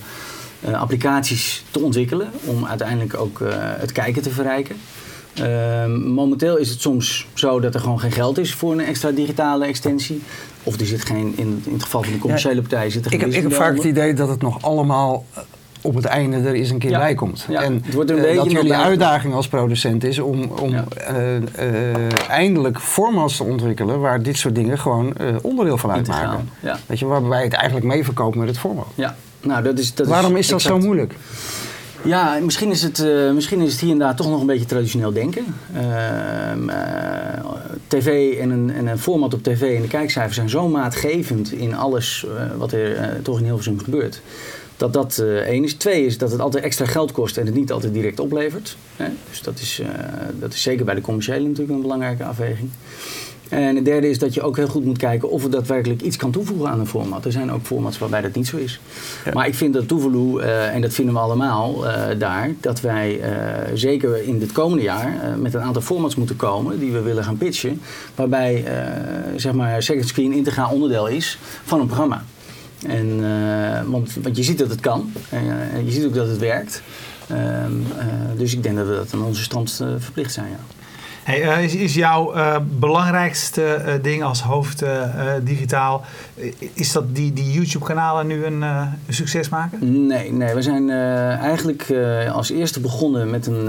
applicaties 0.73 1.65
te 1.71 1.81
ontwikkelen. 1.81 2.29
Om 2.45 2.67
uiteindelijk 2.67 3.17
ook 3.17 3.41
het 3.79 3.93
kijken 3.93 4.23
te 4.23 4.31
verrijken. 4.31 4.77
Ehm, 5.35 6.01
momenteel 6.01 6.57
is 6.57 6.71
het 6.71 6.81
soms 6.81 7.27
zo 7.35 7.61
dat 7.61 7.75
er 7.75 7.81
gewoon 7.81 8.01
geen 8.01 8.13
geld 8.13 8.39
is 8.39 8.55
voor 8.55 8.73
een 8.73 8.81
extra 8.81 9.11
digitale 9.11 9.67
extensie. 9.67 10.23
Of 10.63 10.81
er 10.81 10.87
zit 10.87 11.05
geen, 11.05 11.33
in, 11.37 11.63
in 11.67 11.73
het 11.73 11.83
geval 11.83 12.03
van 12.03 12.13
de 12.13 12.19
commerciële 12.19 12.61
partij, 12.61 12.91
zit 12.91 13.07
er 13.07 13.13
Ik 13.13 13.21
geen 13.21 13.29
heb, 13.29 13.39
ik 13.39 13.49
heb 13.49 13.59
vaak 13.59 13.75
het 13.77 13.85
idee 13.85 14.15
dat 14.15 14.29
het 14.29 14.43
nog 14.43 14.63
allemaal 14.63 15.25
op 15.85 15.95
het 15.95 16.05
einde 16.05 16.37
er 16.37 16.55
eens 16.55 16.71
een 16.71 16.79
keer 16.79 16.91
Ja. 16.91 16.99
bij 16.99 17.15
komt. 17.15 17.45
Ja, 17.49 17.63
En 17.63 17.81
het 17.85 17.95
wordt 17.95 18.11
een 18.11 18.19
eh, 18.25 18.37
dat 18.37 18.51
jullie 18.51 18.75
uitdaging 18.75 19.35
als 19.35 19.49
producent 19.49 20.05
is 20.05 20.19
om, 20.19 20.43
om 20.61 20.71
Ja. 20.71 20.85
eh, 21.07 21.37
eh, 21.37 21.43
eindelijk 22.29 22.81
formats 22.81 23.37
te 23.37 23.45
ontwikkelen 23.45 24.01
waar 24.01 24.23
dit 24.23 24.37
soort 24.37 24.55
dingen 24.55 24.79
gewoon 24.79 25.15
onderdeel 25.43 25.79
van 25.79 25.91
uitmaken. 25.91 26.49
Weet 26.87 26.99
je, 26.99 27.07
waarbij 27.07 27.43
het 27.43 27.53
eigenlijk 27.53 27.87
mee 27.87 28.05
verkoopt 28.05 28.37
met 28.37 28.49
het 28.49 28.59
format. 28.59 28.87
Ja, 28.95 29.17
nou 29.41 29.63
dat 29.63 29.79
is... 29.79 29.95
Dat 29.95 30.07
Waarom 30.07 30.37
is 30.37 30.47
dat 30.49 30.57
exact- 30.61 30.81
zo 30.81 30.87
moeilijk? 30.87 31.15
Ja, 32.03 32.39
misschien 32.43 32.71
is, 32.71 32.83
het, 32.83 33.05
misschien 33.35 33.61
is 33.61 33.73
het 33.73 33.81
hier 33.81 33.91
en 33.93 33.99
daar 33.99 34.15
toch 34.17 34.29
nog 34.29 34.41
een 34.41 34.47
beetje 34.47 34.65
traditioneel 34.67 35.13
denken. 35.13 35.45
Ehm, 35.75 36.69
eh, 36.69 36.77
TV 37.89 38.37
en 38.41 38.51
een, 38.51 38.73
en 38.75 38.87
een 38.87 38.99
format 38.99 39.35
op 39.35 39.43
tv 39.43 39.77
en 39.77 39.83
de 39.83 39.89
kijkcijfers 39.89 40.35
zijn 40.37 40.49
zo 40.51 40.69
maatgevend 40.69 41.53
in 41.53 41.75
alles 41.77 42.27
wat 42.59 42.73
er 42.73 43.21
toch 43.23 43.39
in 43.39 43.45
Hilversum 43.45 43.79
gebeurt. 43.79 44.21
Dat 44.85 44.93
dat 44.93 45.19
eh, 45.19 45.37
één 45.37 45.65
is. 45.65 45.75
Twee 45.75 46.07
is 46.07 46.19
dat 46.19 46.31
het 46.31 46.41
altijd 46.41 46.65
extra 46.65 46.87
geld 46.87 47.13
kost 47.13 47.37
en 47.37 47.47
het 47.47 47.55
niet 47.55 47.73
altijd 47.73 47.95
direct 47.95 48.21
oplevert. 48.21 48.77
Hè? 48.97 49.07
Dus 49.29 49.43
dat 49.43 49.59
is, 49.59 49.81
eh, 49.81 49.89
dat 50.39 50.53
is 50.53 50.63
zeker 50.63 50.85
bij 50.85 50.95
de 50.95 51.01
commerciële 51.01 51.47
natuurlijk 51.47 51.71
een 51.71 51.81
belangrijke 51.81 52.25
afweging. 52.25 52.71
En 53.49 53.77
het 53.77 53.85
derde 53.85 54.09
is 54.09 54.19
dat 54.19 54.35
je 54.35 54.43
ook 54.43 54.57
heel 54.57 54.67
goed 54.67 54.85
moet 54.85 54.99
kijken 54.99 55.31
of 55.31 55.43
het 55.43 55.53
daadwerkelijk 55.53 56.03
iets 56.03 56.17
kan 56.17 56.31
toevoegen 56.31 56.69
aan 56.69 56.81
een 56.81 56.87
format. 56.87 57.25
Er 57.25 57.33
zijn 57.33 57.53
ook 57.53 57.65
formats 57.65 57.99
waarbij 57.99 58.21
dat 58.21 58.35
niet 58.35 58.47
zo 58.47 58.57
is. 58.57 58.81
Ja. 59.25 59.33
Maar 59.33 59.47
ik 59.47 59.55
vind 59.55 59.75
dat 59.75 59.89
Tuvalu, 59.89 60.39
eh, 60.41 60.75
en 60.75 60.81
dat 60.81 60.93
vinden 60.93 61.15
we 61.15 61.21
allemaal 61.21 61.85
daar, 62.19 62.51
dat 62.61 62.81
wij 62.81 63.21
zeker 63.75 64.23
in 64.23 64.39
dit 64.39 64.53
komende 64.53 64.83
jaar 64.83 65.37
met 65.39 65.55
een 65.55 65.61
aantal 65.61 65.83
formats 65.83 66.15
moeten 66.15 66.37
komen 66.37 66.79
die 66.79 66.93
we 66.93 67.01
willen 67.01 67.25
gaan 67.25 67.37
pitchen. 67.37 67.81
Waarbij 68.15 68.65
zeg 69.37 69.53
maar 69.53 69.83
second 69.83 70.09
screen 70.09 70.33
integraal 70.33 70.73
onderdeel 70.73 71.07
is 71.07 71.39
van 71.65 71.81
een 71.81 71.87
programma. 71.87 72.25
En, 72.87 73.25
eh, 73.25 73.91
want, 73.91 74.15
want 74.23 74.37
je 74.37 74.43
ziet 74.43 74.59
dat 74.59 74.69
het 74.69 74.81
kan. 74.81 75.13
En, 75.29 75.71
eh, 75.73 75.85
je 75.85 75.91
ziet 75.91 76.05
ook 76.05 76.15
dat 76.15 76.29
het 76.29 76.39
werkt. 76.39 76.83
Ehm, 77.29 77.41
eh, 77.99 78.07
dus 78.37 78.55
ik 78.55 78.63
denk 78.63 78.77
dat 78.77 78.87
we 78.87 78.95
dat 78.95 79.13
aan 79.15 79.23
onze 79.23 79.43
stand 79.43 79.85
verplicht 79.99 80.33
zijn. 80.33 80.49
Ja. 80.51 80.57
Hey, 81.23 81.65
is, 81.65 81.75
is 81.75 81.95
jouw 81.95 82.35
belangrijkste 82.79 83.99
ding 84.03 84.23
als 84.23 84.43
hoofd 84.43 84.85
digitaal, 85.43 86.05
is 86.73 86.93
dat 86.93 87.15
die, 87.15 87.33
die 87.33 87.53
YouTube-kanalen 87.53 88.27
nu 88.27 88.45
een, 88.45 88.63
een 88.63 88.89
succes 89.09 89.49
maken? 89.49 90.07
Nee, 90.07 90.33
nee, 90.33 90.55
we 90.55 90.63
zijn 90.63 90.91
eigenlijk 91.41 91.95
als 92.33 92.51
eerste 92.51 92.81
begonnen 92.81 93.31
met 93.31 93.47
een 93.47 93.69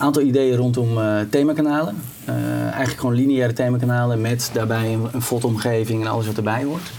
aantal 0.00 0.22
ideeën 0.22 0.56
rondom 0.56 0.98
eh, 0.98 1.20
themakanalen. 1.30 1.96
Eh, 2.24 2.62
eigenlijk 2.62 3.00
gewoon 3.00 3.14
lineaire 3.14 3.52
themakanalen 3.52 4.20
met 4.20 4.50
daarbij 4.52 4.98
een, 5.12 5.22
fotomgeving 5.22 6.02
en 6.02 6.10
alles 6.10 6.26
wat 6.26 6.36
erbij 6.36 6.64
hoort. 6.64 6.90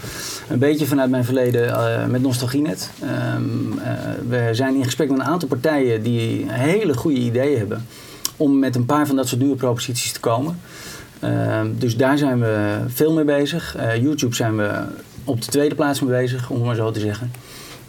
Een 0.48 0.58
beetje 0.58 0.86
vanuit 0.86 1.10
mijn 1.10 1.24
verleden 1.24 1.68
eh, 1.68 2.06
met 2.06 2.22
Nostalgienet. 2.22 2.90
Ehm, 3.00 3.78
eh, 3.78 3.92
we 4.28 4.48
zijn 4.52 4.74
in 4.74 4.84
gesprek 4.84 5.10
met 5.10 5.18
een 5.18 5.24
aantal 5.24 5.48
partijen 5.48 6.02
die 6.02 6.44
hele 6.48 6.94
goede 6.94 7.16
ideeën 7.16 7.58
hebben 7.58 7.86
om 8.36 8.58
met 8.58 8.76
een 8.76 8.86
paar 8.86 9.06
van 9.06 9.16
dat 9.16 9.28
soort 9.28 9.40
nieuwe 9.40 9.56
proposities 9.56 10.12
te 10.12 10.20
komen. 10.20 10.60
Ehm, 11.20 11.66
dus 11.78 11.96
daar 11.96 12.18
zijn 12.18 12.40
we 12.40 12.78
veel 12.86 13.12
mee 13.12 13.24
bezig. 13.24 13.76
YouTube 14.00 14.34
zijn 14.34 14.56
we 14.56 14.82
op 15.24 15.40
de 15.40 15.50
tweede 15.50 15.74
plaats 15.74 16.00
mee 16.00 16.10
bezig, 16.10 16.50
om 16.50 16.56
het 16.56 16.64
maar 16.64 16.74
zo 16.74 16.90
te 16.90 17.00
zeggen. 17.00 17.30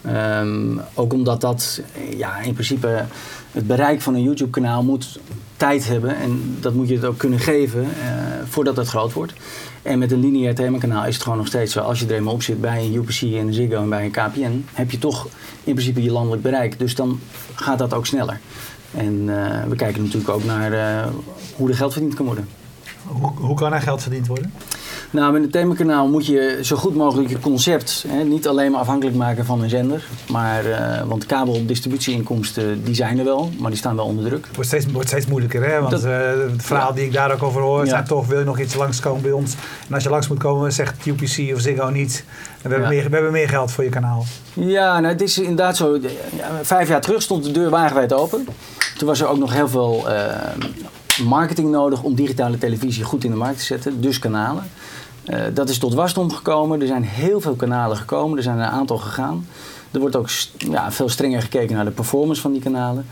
Ehm, 0.06 0.78
ook 0.94 1.14
omdat 1.14 1.42
dat 1.42 1.82
ja, 2.18 2.40
in 2.40 2.54
principe 2.54 3.06
het 3.52 3.68
bereik 3.68 4.02
van 4.02 4.16
een 4.16 4.24
YouTube-kanaal 4.24 4.84
moet 4.84 5.20
tijd 5.58 5.88
hebben. 5.88 6.16
En 6.18 6.58
dat 6.60 6.74
moet 6.74 6.88
je 6.88 6.96
het 6.96 7.06
ook 7.06 7.18
kunnen 7.18 7.40
geven 7.40 7.84
eh, 7.84 7.88
voordat 8.50 8.78
het 8.78 8.88
groot 8.88 9.14
wordt. 9.14 9.34
En 9.82 10.00
met 10.00 10.12
een 10.12 10.20
lineair 10.20 10.56
themakanaal 10.56 11.06
is 11.06 11.14
het 11.14 11.24
gewoon 11.24 11.38
nog 11.38 11.48
steeds 11.48 11.74
zo. 11.74 11.80
Als 11.80 12.00
je 12.00 12.06
er 12.06 12.16
eenmaal 12.16 12.34
op 12.34 12.44
zit 12.44 12.62
bij 12.62 12.84
een 12.84 12.94
UPC 12.94 13.22
en 13.22 13.48
een 13.48 13.54
Ziggo 13.54 13.82
en 13.82 13.90
bij 13.90 14.06
een 14.06 14.12
KPN, 14.12 14.66
heb 14.74 14.92
je 14.92 15.00
toch 15.00 15.28
in 15.64 15.74
principe 15.74 16.04
je 16.04 16.12
landelijk 16.12 16.42
bereik. 16.42 16.80
Dus 16.80 16.96
dan 16.96 17.20
gaat 17.56 17.80
dat 17.80 17.94
ook 17.94 18.06
sneller. 18.06 18.40
En 18.92 19.24
eh, 19.28 19.64
we 19.68 19.76
kijken 19.76 20.02
natuurlijk 20.02 20.30
ook 20.30 20.44
naar 20.44 20.74
eh, 20.74 21.08
hoe 21.56 21.70
er 21.70 21.76
geld 21.76 21.92
verdiend 21.92 22.14
kan 22.14 22.26
worden. 22.26 22.48
Hoe, 23.06 23.32
hoe 23.36 23.56
kan 23.56 23.74
er 23.74 23.82
geld 23.82 24.02
verdiend 24.02 24.28
worden? 24.28 24.54
Nou, 25.14 25.34
met 25.34 25.42
het 25.42 25.52
themakanaal 25.52 26.08
moet 26.08 26.26
je 26.26 26.60
zo 26.62 26.76
goed 26.76 26.96
mogelijk 26.96 27.30
je 27.30 27.40
concept 27.40 28.06
hè, 28.08 28.24
niet 28.24 28.48
alleen 28.48 28.72
maar 28.72 28.80
afhankelijk 28.80 29.16
maken 29.18 29.46
van 29.46 29.62
een 29.64 29.70
zender. 29.70 30.06
Maar, 30.30 30.66
eh, 30.66 31.02
want 31.08 31.26
kabeldistributieinkomsten 31.26 32.84
die 32.84 32.96
zijn 32.96 33.20
er 33.20 33.26
wel, 33.26 33.50
maar 33.60 33.70
die 33.70 33.80
staan 33.80 33.96
wel 33.96 34.06
onder 34.06 34.26
druk. 34.26 34.46
Het 34.46 34.56
wordt 34.56 34.70
steeds, 34.70 34.86
wordt 34.92 35.08
steeds 35.08 35.26
moeilijker, 35.26 35.64
hè? 35.70 35.80
Want 35.80 35.92
Dat- 35.92 36.04
eh, 36.04 36.12
het 36.52 36.64
verhaal 36.66 36.88
Ja. 36.88 36.94
die 36.94 37.06
ik 37.06 37.14
daar 37.14 37.32
ook 37.34 37.44
over 37.44 37.62
hoor, 37.62 37.84
Ja. 37.84 37.90
zijn 37.90 38.04
toch, 38.06 38.28
wil 38.28 38.40
je 38.40 38.46
nog 38.46 38.60
iets 38.60 38.76
langskomen 38.76 39.22
bij 39.22 39.32
ons? 39.32 39.56
En 39.88 39.94
als 39.94 40.04
je 40.04 40.10
langs 40.10 40.28
moet 40.28 40.38
komen, 40.40 40.74
zegt 40.74 41.06
UPC 41.06 41.54
of 41.54 41.60
Ziggo 41.62 41.90
niet. 41.90 42.24
We 42.62 42.70
hebben, 42.70 42.90
meer, 42.90 43.04
we 43.10 43.14
hebben 43.16 43.32
meer 43.32 43.50
geld 43.50 43.72
voor 43.72 43.84
je 43.84 43.90
kanaal. 43.90 44.26
Ja, 44.54 45.00
nou, 45.00 45.14
het 45.14 45.22
is 45.22 45.38
inderdaad 45.40 45.78
zo. 45.78 45.98
Vijf 46.62 46.88
jaar 46.90 47.02
terug 47.02 47.22
stond 47.22 47.44
de 47.44 47.52
deur 47.52 47.70
wagenwijd 47.70 48.14
open. 48.14 48.48
Toen 48.98 49.08
was 49.08 49.22
er 49.22 49.28
ook 49.28 49.38
nog 49.38 49.54
heel 49.54 49.68
veel 49.70 50.10
eh, 50.10 50.26
marketing 51.18 51.72
nodig 51.72 52.04
om 52.04 52.16
digitale 52.16 52.58
televisie 52.58 53.04
goed 53.04 53.24
in 53.24 53.32
de 53.32 53.38
markt 53.38 53.58
te 53.58 53.66
zetten. 53.66 54.02
Dus 54.02 54.20
kanalen. 54.20 54.64
Eh, 55.24 55.42
dat 55.54 55.70
is 55.70 55.78
tot 55.78 55.94
wasdom 55.94 56.32
gekomen. 56.32 56.82
Er 56.82 56.88
zijn 56.88 57.04
heel 57.04 57.42
veel 57.42 57.56
kanalen 57.56 57.98
gekomen. 57.98 58.38
Er 58.38 58.44
zijn 58.44 58.58
een 58.58 58.66
aantal 58.66 58.98
gegaan. 58.98 59.48
Er 59.92 60.00
wordt 60.00 60.16
ook 60.16 60.30
ja, 60.58 60.92
veel 60.92 61.10
strenger 61.10 61.42
gekeken 61.42 61.76
naar 61.76 61.86
de 61.86 61.92
performance 61.92 62.42
van 62.42 62.52
die 62.52 62.62
kanalen. 62.62 63.06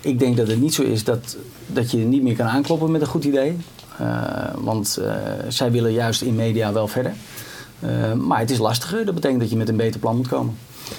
Ik 0.00 0.18
denk 0.18 0.36
dat 0.36 0.48
het 0.48 0.60
niet 0.60 0.74
zo 0.74 0.82
is 0.82 1.04
dat, 1.04 1.36
dat 1.66 1.90
je 1.90 1.98
niet 1.98 2.22
meer 2.22 2.36
kan 2.36 2.46
aankloppen 2.46 2.90
met 2.90 3.00
een 3.00 3.06
goed 3.06 3.24
idee. 3.24 3.56
Eh, 3.98 4.06
want 4.56 4.96
eh, 4.96 5.12
zij 5.48 5.70
willen 5.70 5.92
juist 5.92 6.22
in 6.22 6.34
media 6.34 6.72
wel 6.72 6.88
verder. 6.88 7.12
Maar 8.16 8.38
het 8.38 8.50
is 8.50 8.58
lastiger. 8.58 9.04
Dat 9.04 9.14
betekent 9.14 9.40
dat 9.40 9.50
je 9.50 9.56
met 9.56 9.68
een 9.68 9.76
beter 9.76 10.00
plan 10.00 10.16
moet 10.16 10.28
komen. 10.28 10.58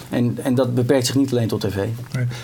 En, 0.10 0.38
en 0.44 0.56
dat 0.56 0.76
beperkt 0.76 1.06
zich 1.06 1.16
niet 1.16 1.32
alleen 1.32 1.48
tot 1.48 1.62
tv. 1.62 1.88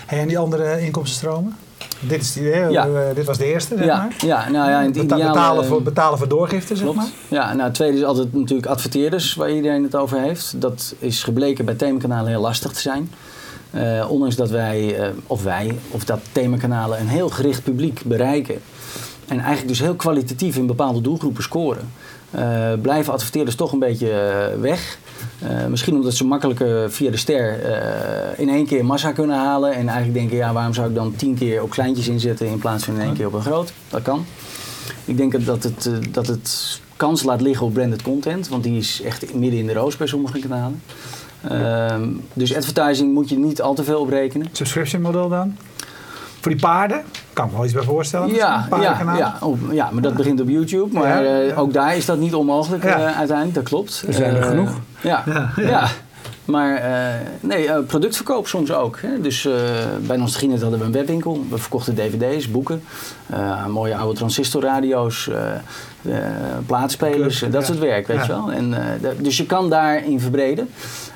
En 0.06 0.28
die 0.28 0.38
andere 0.38 0.80
inkomstenstromen? 0.80 1.56
Dit, 2.00 2.20
is 2.20 2.32
die, 2.32 2.44
Ja. 2.44 2.86
eh, 2.86 3.14
dit 3.14 3.24
was 3.24 3.38
de 3.38 3.44
eerste, 3.52 3.76
zeg 3.76 3.86
Ja, 3.86 3.96
maar. 3.96 4.14
ja, 4.18 4.48
nou 4.50 4.70
ja, 4.70 4.80
in 4.80 4.86
het 4.98 5.06
betalen, 5.08 5.64
voor, 5.64 5.82
betalen 5.82 6.18
voor 6.18 6.28
doorgifte, 6.28 6.74
zeg 6.76 6.82
Klopt. 6.84 6.96
maar. 6.96 7.06
Ja, 7.28 7.52
nou, 7.52 7.62
het 7.62 7.74
tweede 7.74 7.96
is 7.96 8.04
altijd 8.04 8.32
natuurlijk 8.34 8.66
adverteerders, 8.68 9.34
waar 9.34 9.50
iedereen 9.50 9.82
het 9.82 9.94
over 9.96 10.20
heeft. 10.20 10.60
Dat 10.60 10.94
is 10.98 11.22
gebleken 11.22 11.64
bij 11.64 11.74
themakanalen 11.74 12.28
heel 12.30 12.40
lastig 12.40 12.72
te 12.72 12.80
zijn. 12.80 13.10
Eh, 13.70 14.06
ondanks 14.10 14.36
dat 14.36 14.50
wij, 14.50 14.98
eh, 14.98 15.08
of 15.26 15.42
wij, 15.42 15.78
of 15.90 16.04
dat 16.04 16.18
themakanalen 16.32 17.00
een 17.00 17.08
heel 17.08 17.28
gericht 17.28 17.62
publiek 17.62 18.00
bereiken. 18.04 18.60
En 19.28 19.38
eigenlijk 19.38 19.68
dus 19.68 19.78
heel 19.80 19.94
kwalitatief 19.94 20.56
in 20.56 20.66
bepaalde 20.66 21.00
doelgroepen 21.00 21.42
scoren. 21.42 21.90
blijven 22.82 23.12
adverteerders 23.12 23.56
toch 23.56 23.72
een 23.72 23.78
beetje 23.78 24.10
weg. 24.60 24.98
Eh, 25.38 25.66
misschien 25.66 25.94
omdat 25.94 26.14
ze 26.14 26.24
makkelijker 26.24 26.92
via 26.92 27.10
de 27.10 27.16
ster 27.16 27.62
eh, 27.62 28.38
in 28.38 28.48
één 28.48 28.66
keer 28.66 28.84
massa 28.84 29.12
kunnen 29.12 29.36
halen. 29.36 29.72
En 29.72 29.88
eigenlijk 29.88 30.18
denken, 30.18 30.36
ja, 30.36 30.52
waarom 30.52 30.74
zou 30.74 30.88
ik 30.88 30.94
dan 30.94 31.16
tien 31.16 31.34
keer 31.34 31.62
op 31.62 31.70
kleintjes 31.70 32.08
inzetten 32.08 32.46
in 32.46 32.58
plaats 32.58 32.84
van 32.84 32.94
in 32.94 33.00
één 33.00 33.14
keer 33.14 33.26
op 33.26 33.32
een 33.32 33.42
groot? 33.42 33.72
Dat 33.88 34.02
kan. 34.02 34.24
Ik 35.04 35.16
denk 35.16 35.44
dat 35.44 35.62
het, 35.62 35.86
eh, 35.86 35.92
dat 36.10 36.26
het 36.26 36.80
kans 36.96 37.22
laat 37.22 37.40
liggen 37.40 37.66
op 37.66 37.72
branded 37.72 38.02
content, 38.02 38.48
want 38.48 38.62
die 38.62 38.78
is 38.78 39.02
echt 39.02 39.34
midden 39.34 39.60
in 39.60 39.66
de 39.66 39.72
roos 39.72 39.96
bij 39.96 40.06
sommige 40.06 40.38
kanalen. 40.38 40.82
Ehm, 41.48 42.08
dus 42.32 42.56
advertising 42.56 43.12
moet 43.12 43.28
je 43.28 43.38
niet 43.38 43.62
al 43.62 43.74
te 43.74 43.84
veel 43.84 44.00
op 44.00 44.08
rekenen. 44.08 44.48
Subscription 44.52 45.02
model 45.02 45.28
dan? 45.28 45.56
Voor 46.46 46.54
die 46.54 46.64
paarden? 46.64 47.02
Kan 47.32 47.44
ik 47.44 47.50
me 47.50 47.56
wel 47.56 47.66
iets 47.66 47.74
bij 47.74 47.82
voorstellen. 47.84 48.34
Ja, 48.34 48.66
ja, 48.80 49.14
ja, 49.16 49.36
op- 49.40 49.58
ja, 49.70 49.88
maar 49.92 50.02
dat 50.02 50.14
begint 50.14 50.40
op 50.40 50.48
YouTube. 50.48 50.98
Maar 50.98 51.24
Ja, 51.24 51.40
eh, 51.48 51.58
ook 51.58 51.72
daar 51.72 51.96
is 51.96 52.04
dat 52.06 52.18
niet 52.18 52.34
onmogelijk 52.34 52.82
Ja. 52.84 52.90
eh, 52.98 53.16
uiteindelijk, 53.18 53.54
dat 53.54 53.64
klopt. 53.64 54.04
Er 54.06 54.12
zijn 54.14 54.34
er 54.34 54.40
Eh, 54.42 54.48
genoeg. 54.48 54.70
Ja, 55.00 55.22
Ja, 55.26 55.50
ja. 55.56 55.68
ja. 55.68 55.86
Maar 56.44 56.74
eh, 56.76 57.14
nee, 57.40 57.82
productverkoop 57.82 58.48
soms 58.48 58.72
ook. 58.72 58.98
Hè. 59.00 59.20
Dus 59.20 59.44
eh, 59.46 59.52
bij 60.00 60.16
Nostalgienet 60.16 60.60
hadden 60.62 60.78
we 60.78 60.84
een 60.84 60.92
webwinkel. 60.92 61.44
We 61.50 61.58
verkochten 61.58 61.94
dvd's, 61.94 62.50
boeken, 62.50 62.82
eh, 63.26 63.66
mooie 63.66 63.96
oude 63.96 64.14
transistorradio's, 64.16 65.28
eh 65.28 65.36
eh, 66.14 66.18
plaatspelers, 66.66 67.38
Club, 67.38 67.52
dat 67.52 67.60
ja. 67.60 67.66
soort 67.66 67.78
werk, 67.78 68.06
weet 68.06 68.16
Ja. 68.16 68.22
je 68.22 68.28
wel. 68.28 68.52
En, 68.52 68.74
eh, 68.74 69.10
dus 69.18 69.36
je 69.36 69.46
kan 69.46 69.70
daarin 69.70 70.20
verbreden. 70.20 70.68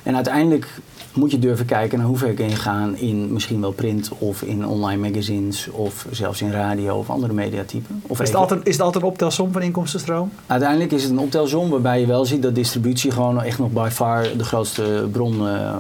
En 0.03 0.15
uiteindelijk 0.15 0.67
moet 1.15 1.31
je 1.31 1.39
durven 1.39 1.67
kijken 1.67 1.99
naar 1.99 2.07
hoe 2.07 2.17
ver 2.17 2.33
kun 2.33 2.49
je 2.49 2.57
gaan 2.57 2.97
in 2.97 3.33
misschien 3.33 3.61
wel 3.61 3.73
print 3.73 4.11
of 4.19 4.43
in 4.43 4.67
online 4.67 5.09
magazines 5.09 5.69
of 5.71 6.07
zelfs 6.11 6.43
in 6.43 6.51
radio 6.51 6.97
of 6.97 7.11
andere 7.11 7.33
mediatypen. 7.33 8.03
Of 8.07 8.21
Is 8.21 8.29
het, 8.29 8.37
altijd, 8.37 8.67
is 8.67 8.73
het 8.73 8.83
altijd 8.83 9.05
een 9.05 9.11
optelsom 9.11 9.53
van 9.53 9.63
inkomstenstroom? 9.63 10.33
Uiteindelijk 10.47 10.93
is 10.93 11.03
het 11.03 11.13
een 11.13 11.19
optelsom 11.19 11.71
waarbij 11.71 12.01
je 12.01 12.07
wel 12.07 12.25
ziet 12.25 12.43
dat 12.43 12.55
distributie 12.55 13.11
gewoon 13.11 13.43
echt 13.43 13.59
nog 13.59 13.71
by 13.71 13.89
far 13.93 14.37
de 14.37 14.45
grootste 14.45 15.09
bron 15.13 15.49
eh, 15.49 15.75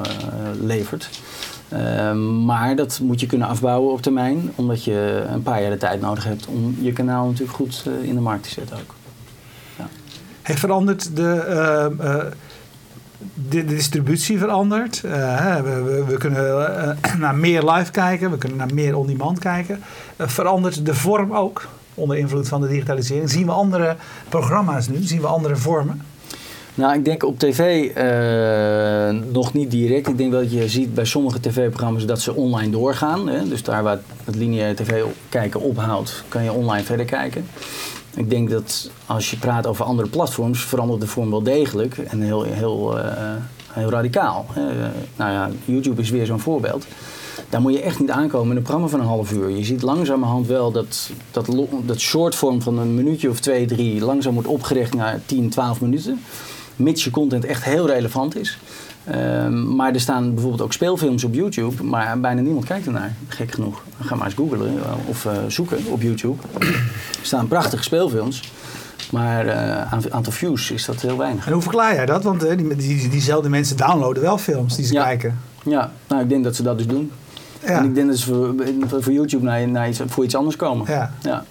levert. 0.63 1.11
Eh, 1.69 2.13
maar 2.45 2.77
dat 2.77 3.01
moet 3.03 3.21
je 3.21 3.27
kunnen 3.27 3.49
afbouwen 3.49 3.93
op 3.93 4.03
termijn, 4.03 4.53
omdat 4.55 4.85
je 4.85 5.25
een 5.33 5.43
paar 5.43 5.63
jaar 5.63 5.71
de 5.71 5.77
tijd 5.77 6.01
nodig 6.01 6.25
hebt 6.25 6.47
om 6.47 6.77
je 6.81 6.93
kanaal 6.93 7.27
natuurlijk 7.27 7.57
goed 7.57 7.83
eh, 7.87 8.09
in 8.09 8.15
de 8.15 8.21
markt 8.21 8.43
te 8.43 8.51
zetten 8.51 8.77
ook. 8.77 8.95
Heeft 10.51 10.61
veranderd 10.61 11.17
de, 11.17 11.33
eh, 11.33 11.85
eh, 11.85 11.93
de, 12.01 12.33
de 13.49 13.65
distributie 13.65 14.39
veranderd? 14.39 15.05
Eh, 15.05 15.57
we, 15.57 16.05
we, 16.09 16.17
kunnen 16.17 16.77
eh, 17.03 17.15
naar 17.19 17.35
meer 17.35 17.71
live 17.71 17.91
kijken, 17.91 18.31
we 18.31 18.39
kunnen 18.39 18.59
naar 18.59 18.75
meer 18.75 18.97
on-demand 18.97 19.39
kijken. 19.39 19.81
Eh, 20.17 20.29
verandert 20.29 20.87
de 20.87 20.95
vorm 20.95 21.33
ook 21.33 21.69
onder 21.95 22.17
invloed 22.17 22.49
van 22.49 22.61
de 22.61 22.69
digitalisering? 22.69 23.31
Zien 23.31 23.47
we 23.47 23.53
andere 23.53 23.97
programma's 24.29 24.89
nu? 24.89 25.03
Zien 25.03 25.21
we 25.21 25.27
andere 25.27 25.57
vormen? 25.57 26.03
Nou, 26.75 26.95
ik 26.95 27.05
denk 27.05 27.25
op 27.25 27.39
tv 27.39 27.91
nog 29.33 29.53
niet 29.53 29.71
direct. 29.71 30.09
Ik 30.09 30.19
denk 30.19 30.33
dat 30.33 30.53
je 30.53 30.69
ziet 30.69 30.95
bij 30.95 31.05
sommige 31.05 31.41
tv-programma's 31.41 32.07
dat 32.07 32.21
ze 32.21 32.35
online 32.35 32.71
doorgaan. 32.71 33.29
Hè? 33.29 33.49
Dus 33.49 33.63
daar 33.63 33.83
waar 33.83 33.99
het 34.25 34.35
lineaire 34.35 34.75
tv 34.75 35.03
kijken 35.29 35.61
ophoudt, 35.61 36.25
kan 36.29 36.45
je 36.45 36.53
online 36.53 36.85
verder 36.85 37.07
kijken. 37.07 37.47
Ik 38.15 38.31
denk 38.31 38.51
dat 38.51 38.91
als 39.07 39.31
je 39.31 39.37
praat 39.37 39.67
over 39.67 39.85
andere 39.85 40.09
platforms, 40.09 40.65
verandert 40.65 41.01
de 41.01 41.07
vorm 41.07 41.31
wel 41.31 41.43
degelijk 41.43 41.99
en 41.99 42.21
heel, 42.21 42.43
heel, 42.43 42.99
eh, 42.99 43.35
heel 43.69 43.91
radicaal. 43.91 44.47
nou 45.17 45.33
ja, 45.33 45.51
YouTube 45.65 46.01
is 46.01 46.11
weer 46.11 46.27
zo'n 46.27 46.41
voorbeeld. 46.41 46.87
Daar 47.49 47.61
moet 47.61 47.73
je 47.73 47.83
echt 47.83 48.01
niet 48.01 48.11
aankomen 48.11 48.51
in 48.51 48.57
een 48.57 48.63
programma 48.63 48.89
van 48.89 49.01
een 49.01 49.07
half 49.07 49.33
uur. 49.33 49.49
Je 49.49 49.65
ziet 49.65 49.83
langzamerhand 49.83 50.47
wel 50.47 50.73
dat 50.73 51.11
dat, 51.31 51.49
dat 51.85 52.01
shortvorm 52.01 52.63
van 52.63 52.79
een 52.79 52.95
minuutje 52.95 53.31
of 53.31 53.41
twee, 53.41 53.67
drie 53.67 54.05
langzaam 54.05 54.35
wordt 54.35 54.49
opgericht 54.49 54.95
naar 54.95 55.21
10, 55.27 55.51
12 55.51 55.81
minuten. 55.81 56.21
Mits 56.77 57.05
je 57.05 57.11
content 57.11 57.45
echt 57.45 57.65
heel 57.65 57.87
relevant 57.87 58.37
is. 58.37 58.59
Ehm, 59.11 59.75
maar 59.77 59.93
er 59.95 60.01
staan 60.01 60.31
bijvoorbeeld 60.35 60.63
ook 60.63 60.73
speelfilms 60.73 61.25
op 61.25 61.35
YouTube, 61.35 61.83
maar 61.83 62.21
bijna 62.21 62.41
niemand 62.41 62.65
kijkt 62.65 62.87
ernaar, 62.87 63.15
gek 63.29 63.53
genoeg. 63.53 63.83
Ga 64.01 64.15
maar 64.15 64.27
eens 64.27 64.35
googlen 64.35 64.69
eh, 64.69 64.93
of 65.07 65.25
eh, 65.27 65.33
zoeken 65.49 65.79
op 65.87 66.03
YouTube. 66.03 66.43
er 66.59 66.85
staan 67.23 67.49
prachtige 67.49 67.83
speelfilms, 67.83 68.53
maar 69.13 69.47
eh, 69.47 69.93
aan 69.93 70.03
aantal 70.13 70.33
views 70.33 70.71
is 70.71 70.85
dat 70.85 71.01
heel 71.01 71.17
weinig. 71.17 71.47
En 71.47 71.53
hoe 71.53 71.63
verklaar 71.63 71.95
jij 71.95 72.07
dat? 72.07 72.23
Want 72.23 72.41
die, 72.41 72.77
die, 72.77 73.09
diezelfde 73.09 73.49
mensen 73.49 73.77
downloaden 73.77 74.23
wel 74.23 74.39
films 74.39 74.77
die 74.77 74.85
ze 74.85 74.93
Ja. 74.93 75.05
kijken. 75.05 75.39
Ja, 75.65 75.93
nou 76.09 76.23
ik 76.23 76.29
denk 76.29 76.45
dat 76.45 76.57
ze 76.57 76.63
dat 76.63 76.79
dus 76.79 76.87
doen. 76.87 77.11
Ja. 77.63 77.69
En 77.69 77.85
ik 77.85 77.95
denk 77.95 78.09
dat 78.09 78.19
ze 78.19 78.25
voor, 78.89 79.03
voor 79.03 79.13
YouTube 79.13 79.45
naar, 79.45 79.69
naar 79.69 79.89
iets, 79.89 80.01
voor 80.07 80.25
iets 80.25 80.35
anders 80.37 80.57
komen. 80.57 80.87
Ja. 80.89 81.13
Ja. 81.23 81.45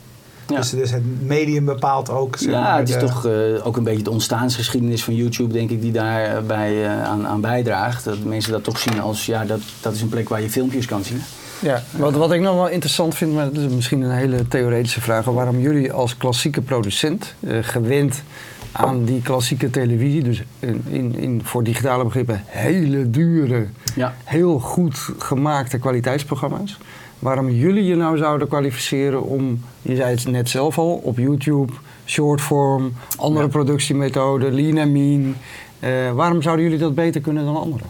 Ja. 0.49 0.55
Dus, 0.55 0.69
dus 0.69 0.91
het 0.91 1.03
medium 1.27 1.65
bepaalt 1.65 2.09
ook. 2.09 2.37
zeg 2.37 2.51
Ja, 2.53 2.61
maar, 2.61 2.79
het 2.79 2.89
is 2.89 2.95
de- 2.95 3.01
toch 3.05 3.25
eh, 3.25 3.65
ook 3.67 3.77
een 3.77 3.83
beetje 3.83 4.03
de 4.03 4.09
ontstaansgeschiedenis 4.09 5.03
van 5.03 5.15
YouTube, 5.15 5.53
denk 5.53 5.69
ik, 5.69 5.81
die 5.81 5.91
daarbij 5.91 6.85
eh 6.85 7.03
aan, 7.03 7.27
aan 7.27 7.41
bijdraagt. 7.41 8.03
Dat 8.03 8.23
mensen 8.23 8.51
dat 8.51 8.63
toch 8.63 8.79
zien 8.79 9.01
als, 9.01 9.25
ja, 9.25 9.45
dat, 9.45 9.59
dat 9.81 9.93
is 9.93 10.01
een 10.01 10.09
plek 10.09 10.29
waar 10.29 10.41
je 10.41 10.49
filmpjes 10.49 10.85
kan 10.85 11.03
zien. 11.03 11.21
Ja, 11.61 11.83
wat, 11.97 12.13
wat 12.13 12.31
ik 12.31 12.41
nog 12.41 12.55
wel 12.55 12.67
interessant 12.69 13.15
vind, 13.15 13.33
maar 13.33 13.45
dat 13.53 13.63
is 13.63 13.73
misschien 13.73 14.01
een 14.01 14.11
hele 14.11 14.47
theoretische 14.47 15.01
vraag, 15.01 15.25
waarom 15.25 15.59
jullie 15.59 15.91
als 15.93 16.17
klassieke 16.17 16.61
producent, 16.61 17.33
eh, 17.39 17.57
gewend 17.61 18.23
aan 18.71 19.03
die 19.05 19.21
klassieke 19.21 19.69
televisie, 19.69 20.23
dus 20.23 20.43
in, 20.59 20.83
in, 20.89 21.15
in, 21.15 21.41
voor 21.43 21.63
digitale 21.63 22.03
begrippen 22.03 22.41
hele 22.45 23.09
dure, 23.09 23.65
Ja. 23.95 24.13
heel 24.23 24.59
goed 24.59 25.09
gemaakte 25.17 25.77
kwaliteitsprogramma's, 25.77 26.77
waarom 27.19 27.49
jullie 27.49 27.83
je 27.83 27.95
nou 27.95 28.17
zouden 28.17 28.47
kwalificeren 28.47 29.23
om, 29.23 29.61
je 29.81 29.95
zei 29.95 30.11
het 30.11 30.27
net 30.27 30.49
zelf 30.49 30.77
al, 30.77 31.01
op 31.03 31.17
YouTube, 31.17 31.73
shortform, 32.05 32.93
andere 33.17 33.45
Ja. 33.45 33.51
productiemethoden, 33.51 34.53
lean 34.53 34.77
en 34.77 34.91
mean, 34.91 35.35
eh, 35.79 36.11
waarom 36.11 36.41
zouden 36.41 36.65
jullie 36.65 36.79
dat 36.79 36.95
beter 36.95 37.21
kunnen 37.21 37.45
dan 37.45 37.57
anderen? 37.57 37.87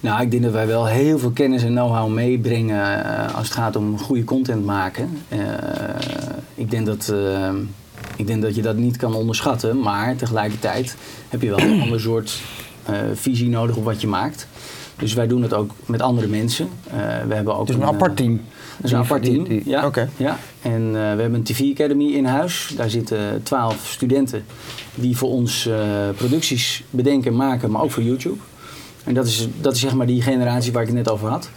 Nou, 0.00 0.22
ik 0.22 0.30
denk 0.30 0.42
dat 0.42 0.52
wij 0.52 0.66
wel 0.66 0.86
heel 0.86 1.18
veel 1.18 1.30
kennis 1.30 1.62
en 1.62 1.70
know-how 1.72 2.08
meebrengen 2.12 3.04
eh, 3.04 3.34
als 3.34 3.48
het 3.48 3.56
gaat 3.56 3.76
om 3.76 3.98
goede 3.98 4.24
content 4.24 4.64
maken. 4.64 5.10
Eh, 5.28 5.38
ik, 6.54 6.70
denk 6.70 6.86
dat, 6.86 7.14
ik 8.16 8.26
denk 8.26 8.42
dat 8.42 8.54
je 8.54 8.62
dat 8.62 8.76
niet 8.76 8.96
kan 8.96 9.14
onderschatten, 9.14 9.80
maar 9.80 10.16
tegelijkertijd 10.16 10.96
heb 11.28 11.42
je 11.42 11.48
wel 11.48 11.58
een 11.60 11.80
ander 11.80 12.00
soort 12.00 12.40
visie 13.14 13.48
nodig 13.48 13.76
op 13.76 13.84
wat 13.84 14.00
je 14.00 14.06
maakt. 14.06 14.46
Dus 15.00 15.14
wij 15.14 15.26
doen 15.26 15.42
het 15.42 15.54
ook 15.54 15.70
met 15.86 16.02
andere 16.02 16.26
mensen. 16.26 16.68
Eh, 16.90 16.96
we 17.28 17.34
hebben 17.34 17.54
ook 17.54 17.60
Het 17.60 17.68
is 17.68 17.74
een 17.74 17.82
eh, 17.82 17.88
apart 17.88 18.16
team. 18.16 18.40
Dat 18.76 18.84
is 18.84 18.92
een 18.92 18.98
apart 18.98 19.22
team. 19.24 19.44
die- 19.44 19.62
ja. 19.64 19.86
Oké. 19.86 20.08
ja. 20.16 20.38
En 20.62 20.82
eh, 20.86 20.92
we 20.92 20.98
hebben 20.98 21.34
een 21.34 21.42
TV 21.42 21.70
Academy 21.72 22.04
in 22.12 22.24
huis. 22.24 22.72
Daar 22.76 22.90
zitten 22.90 23.40
twaalf 23.42 23.86
studenten 23.86 24.44
die 24.94 25.16
voor 25.16 25.28
ons 25.30 25.66
eh, 25.66 25.78
producties 26.16 26.84
bedenken, 26.90 27.36
maken, 27.36 27.70
maar 27.70 27.82
ook 27.82 27.90
voor 27.90 28.02
YouTube. 28.02 28.36
En 29.04 29.14
dat 29.14 29.26
is, 29.26 29.48
dat 29.60 29.74
is 29.74 29.80
zeg 29.80 29.94
maar 29.94 30.06
die 30.06 30.22
generatie 30.22 30.72
waar 30.72 30.82
ik 30.82 30.88
het 30.88 30.96
net 30.96 31.10
over 31.10 31.28
had. 31.28 31.50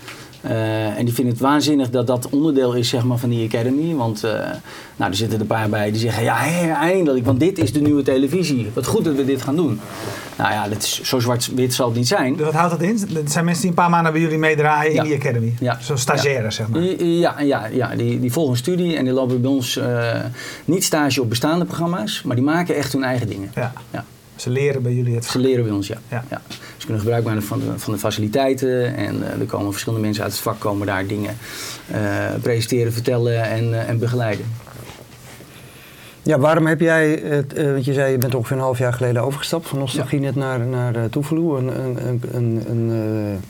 Eh, 0.44 0.98
en 0.98 1.06
die 1.06 1.14
vinden 1.14 1.34
het 1.34 1.42
waanzinnig 1.44 1.90
dat 1.90 2.08
dat 2.08 2.28
onderdeel 2.30 2.74
is 2.74 2.90
zeg 2.90 3.04
maar, 3.04 3.18
van 3.18 3.30
die 3.30 3.48
Academy. 3.48 3.96
Want 3.96 4.24
eh, 4.24 4.32
nou, 4.96 5.12
er 5.12 5.16
zitten 5.16 5.36
er 5.36 5.42
een 5.42 5.48
paar 5.48 5.70
bij 5.70 5.92
die 5.92 6.00
zeggen: 6.00 6.24
Ja, 6.24 6.38
eindelijk, 6.80 7.26
want 7.26 7.40
dit 7.40 7.58
is 7.58 7.74
de 7.74 7.82
nieuwe 7.82 8.04
televisie. 8.04 8.72
Wat 8.74 8.86
goed 8.88 9.04
dat 9.06 9.16
we 9.16 9.26
dit 9.26 9.42
gaan 9.42 9.56
doen. 9.56 9.80
Nou 10.38 10.52
ja, 10.52 10.68
dat 10.68 10.84
is, 10.84 11.02
zo 11.02 11.20
zwart-wit 11.20 11.74
zal 11.74 11.88
het 11.88 11.96
niet 11.96 12.08
zijn. 12.08 12.38
Wat 12.38 12.54
houdt 12.54 12.72
dat 12.72 12.82
in? 12.82 13.00
Het 13.14 13.32
zijn 13.32 13.46
mensen 13.46 13.62
die 13.62 13.70
een 13.70 13.76
paar 13.78 13.90
maanden 13.90 14.12
bij 14.12 14.22
jullie 14.22 14.38
meedraaien 14.38 14.94
Ja. 14.94 15.02
in 15.04 15.08
die 15.10 15.18
academy. 15.18 15.54
Ja. 15.60 15.78
Zoals 15.82 16.02
stagiaires, 16.02 16.56
zeg 16.56 16.68
maar. 16.68 16.82
Ja, 17.04 17.40
ja, 17.40 17.66
ja 17.66 17.96
die, 17.96 18.20
die 18.20 18.32
volgen 18.32 18.52
een 18.52 18.58
studie 18.58 18.96
en 18.98 19.04
die 19.04 19.14
lopen 19.14 19.42
bij 19.42 19.52
ons 19.52 19.78
eh, 19.78 20.20
niet 20.66 20.84
stage 20.84 21.22
op 21.22 21.30
bestaande 21.30 21.66
programma's, 21.66 22.22
maar 22.24 22.36
die 22.36 22.46
maken 22.46 22.76
echt 22.76 22.94
hun 22.94 23.04
eigen 23.04 23.28
dingen. 23.28 23.52
Ja. 23.56 23.74
Ja. 23.92 24.06
Ze 24.36 24.50
leren 24.50 24.82
bij 24.82 24.94
jullie 24.94 25.16
het. 25.16 25.26
Ze 25.26 25.40
leren 25.40 25.64
bij 25.64 25.74
ons, 25.74 25.88
ja. 25.88 25.98
Ja. 26.10 26.24
Ja. 26.84 26.90
Ze 26.90 26.90
kunnen 26.90 27.00
gebruik 27.00 27.24
maken 27.24 27.44
van 27.44 27.60
de, 27.60 27.80
van 27.80 27.94
de 27.94 28.00
faciliteiten 28.00 28.96
en 28.96 29.24
eh, 29.24 29.40
er 29.40 29.46
komen 29.46 29.72
verschillende 29.72 30.06
mensen 30.06 30.24
uit 30.24 30.32
het 30.32 30.42
vak 30.42 30.60
komen 30.60 30.88
daar 30.88 31.08
dingen 31.08 31.38
eh, 31.92 32.02
presenteren, 32.42 32.94
vertellen 32.94 33.44
en, 33.44 33.74
eh, 33.74 33.90
en 33.90 34.00
begeleiden. 34.00 34.46
Ja, 36.22 36.40
waarom 36.40 36.68
heb 36.68 36.80
jij, 36.80 37.10
het, 37.10 37.54
want 37.72 37.86
je 37.86 37.94
zei 37.94 38.12
je 38.12 38.18
bent 38.18 38.36
ongeveer 38.36 38.56
een 38.56 38.64
half 38.64 38.78
jaar 38.78 38.94
geleden 38.94 39.24
overgestapt 39.24 39.68
van 39.68 39.80
Nostalgienet 39.80 40.36
naar, 40.36 40.60
naar 40.60 40.96
uh, 40.96 41.04
een, 41.12 41.72
een, 42.08 42.22
een, 42.32 42.64
een, 42.70 42.88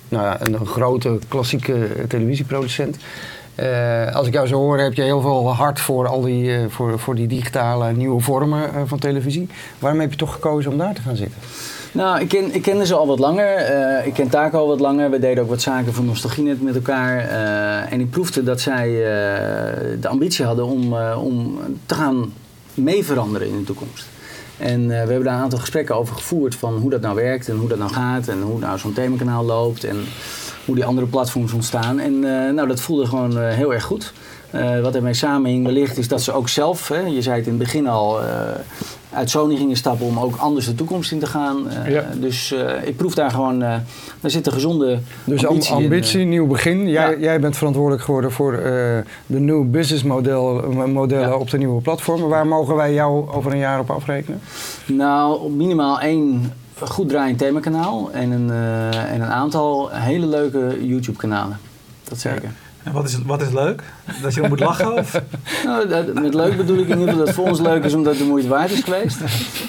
nou 0.10 0.24
ja, 0.24 0.38
een, 0.42 0.66
grote 0.66 1.20
klassieke 1.28 1.88
televisieproducent. 2.08 2.98
Als 4.14 4.28
ik 4.28 4.34
jou 4.34 4.48
zo 4.48 4.56
hoor, 4.56 4.80
heb 4.80 4.94
je 4.94 5.02
heel 5.02 5.22
veel 5.22 5.54
hart 5.54 5.80
voor, 5.80 6.08
al 6.08 6.22
die, 6.22 6.70
voor, 6.70 7.00
voor 7.00 7.16
die 7.16 7.28
digitale 7.28 7.92
nieuwe 7.92 8.22
vormen 8.22 8.88
van 8.88 9.00
televisie. 9.00 9.50
Waarom 9.80 10.00
heb 10.00 10.12
je 10.12 10.18
toch 10.18 10.34
gekozen 10.34 10.72
om 10.72 10.78
daar 10.78 10.94
te 10.94 11.02
gaan 11.02 11.16
zitten? 11.16 11.38
Nou, 11.94 12.20
ik, 12.20 12.34
ik 12.34 12.62
kende 12.62 12.86
ze 12.86 12.96
al 12.96 13.08
wat 13.08 13.20
langer. 13.20 13.56
Eh, 13.56 14.06
ik 14.08 14.14
ken 14.14 14.30
Taco 14.30 14.58
al 14.58 14.68
wat 14.68 14.80
langer. 14.80 15.10
We 15.10 15.20
deden 15.20 15.44
ook 15.44 15.50
wat 15.50 15.62
zaken 15.62 15.94
voor 15.94 16.04
Nostalgienet 16.04 16.62
met 16.62 16.76
elkaar. 16.76 17.18
Eh, 17.20 17.92
en 17.94 18.00
ik 18.00 18.10
proefde 18.10 18.44
dat 18.44 18.62
zij 18.62 18.88
eh, 18.88 20.02
de 20.02 20.08
ambitie 20.08 20.46
hadden 20.46 20.66
om, 20.66 20.94
om 21.18 21.60
te 21.86 21.96
gaan 21.96 22.34
mee 22.74 23.06
veranderen 23.06 23.48
in 23.48 23.58
de 23.58 23.64
toekomst. 23.64 24.06
En 24.58 24.88
we 24.88 24.94
hebben 24.94 25.24
daar 25.24 25.36
een 25.36 25.44
aantal 25.44 25.60
gesprekken 25.60 25.96
over 25.96 26.16
gevoerd 26.16 26.56
van 26.56 26.78
hoe 26.78 26.90
dat 26.90 27.02
nou 27.02 27.16
werkt 27.16 27.50
en 27.50 27.56
hoe 27.56 27.70
dat 27.70 27.78
nou 27.78 27.92
gaat 27.92 28.28
en 28.28 28.42
hoe 28.42 28.60
nou 28.60 28.80
zo'n 28.80 28.94
themakanaal 28.94 29.44
loopt 29.44 29.84
en 29.84 29.98
hoe 30.66 30.76
die 30.76 30.86
andere 30.86 31.08
platforms 31.08 31.54
ontstaan. 31.54 32.00
En 32.00 32.20
nou, 32.56 32.68
dat 32.68 32.82
voelde 32.82 33.06
gewoon 33.06 33.38
heel 33.40 33.74
erg 33.74 33.84
goed. 33.84 34.14
Eh, 34.54 34.80
wat 34.80 34.96
ermee 34.96 35.14
samenhing 35.14 35.66
wellicht 35.66 35.98
is 35.98 36.08
dat 36.08 36.22
ze 36.22 36.32
ook 36.32 36.50
zelf, 36.50 36.88
hè, 36.88 37.00
je 37.00 37.22
zei 37.22 37.36
het 37.36 37.46
in 37.46 37.54
het 37.54 37.64
begin 37.64 37.88
al, 37.88 38.20
uit 39.16 39.30
Sony 39.30 39.56
gingen 39.56 39.76
stappen 39.78 40.06
om 40.06 40.20
ook 40.20 40.36
anders 40.36 40.66
de 40.66 40.76
toekomst 40.76 41.12
in 41.12 41.20
te 41.20 41.26
gaan. 41.26 41.70
Eh, 41.70 41.92
Ja. 41.92 42.06
Dus 42.16 42.52
eh, 42.54 42.88
ik 42.88 42.98
proef 42.98 43.14
daar 43.16 43.32
gewoon, 43.32 43.62
eh, 43.64 43.76
daar 44.22 44.32
zit 44.32 44.46
een 44.48 44.52
gezonde 44.54 45.00
Dus 45.24 45.46
ambitie, 45.46 45.74
ambitie, 45.74 46.20
in. 46.22 46.30
nieuw 46.30 46.48
begin. 46.48 46.88
Jij, 46.90 47.12
Ja. 47.12 47.18
jij 47.20 47.40
bent 47.40 47.58
verantwoordelijk 47.58 48.04
geworden 48.04 48.32
voor 48.32 48.52
de 49.26 49.40
nieuwe 49.40 49.66
businessmodellen 49.66 50.92
modellen 50.94 51.28
Ja. 51.30 51.36
op 51.36 51.50
de 51.50 51.58
nieuwe 51.58 51.82
platformen. 51.82 52.30
Waar 52.30 52.48
mogen 52.48 52.76
wij 52.76 52.94
jou 52.94 53.30
over 53.32 53.52
een 53.52 53.58
jaar 53.58 53.80
op 53.80 53.90
afrekenen? 53.90 54.40
Nou, 54.86 55.52
minimaal 55.52 56.00
één 56.00 56.54
goed 56.80 57.10
draaiend 57.10 57.38
themakanaal 57.38 58.10
en 58.12 58.32
een, 58.32 58.52
en 59.08 59.22
een 59.22 59.32
aantal 59.32 59.90
hele 59.92 60.26
leuke 60.26 60.78
YouTube-kanalen. 60.88 61.58
Dat 62.04 62.20
zeker. 62.20 62.52
En 62.84 62.92
wat 62.92 63.06
is, 63.08 63.18
wat 63.26 63.42
is 63.42 63.50
leuk? 63.52 63.84
Dat 64.22 64.34
je 64.34 64.42
om 64.44 64.50
moet 64.50 64.60
lachen? 64.60 64.94
Of? 64.94 65.22
Nou, 65.66 65.88
dat- 65.88 66.14
met 66.14 66.34
leuk 66.34 66.58
bedoel 66.58 66.78
ik 66.78 66.88
in 66.88 67.00
ieder 67.00 67.04
geval 67.08 67.18
dat 67.18 67.28
het 67.28 67.36
voor 67.36 67.48
ons 67.48 67.60
leuk 67.60 67.84
is 67.84 67.94
omdat 67.94 68.14
het 68.14 68.22
de 68.22 68.28
moeite 68.30 68.48
waard 68.48 68.72
is 68.72 68.80
geweest. 68.84 69.18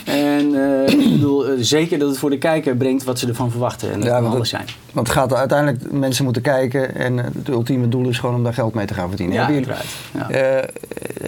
En 0.05 0.55
eh, 0.55 0.98
ik 1.05 1.12
bedoel 1.12 1.46
eh, 1.46 1.53
zeker 1.59 1.98
dat 1.98 2.09
het 2.09 2.18
voor 2.18 2.31
de 2.31 2.38
kijker 2.38 2.77
brengt 2.77 3.05
wat 3.05 3.18
ze 3.18 3.29
ervan 3.29 3.50
verwachten. 3.50 3.92
En 3.92 3.98
dat 4.00 4.09
Ja, 4.09 4.20
kan 4.20 4.31
alles 4.31 4.48
zijn. 4.48 4.64
Want 4.92 5.07
het 5.07 5.16
gaat 5.16 5.35
uiteindelijk, 5.35 5.92
mensen 5.92 6.24
moeten 6.24 6.42
kijken 6.42 6.94
en 6.94 7.18
eh, 7.18 7.24
het 7.38 7.48
ultieme 7.48 7.88
doel 7.88 8.09
is 8.09 8.18
gewoon 8.18 8.35
om 8.35 8.42
daar 8.44 8.55
geld 8.55 8.74
mee 8.74 8.87
te 8.87 8.94
gaan 8.94 9.09
verdienen. 9.09 9.35
Ja, 9.35 9.44
hebben, 9.44 9.62
jullie. 9.62 9.79
Ja. 10.12 10.31
eh, 10.31 10.68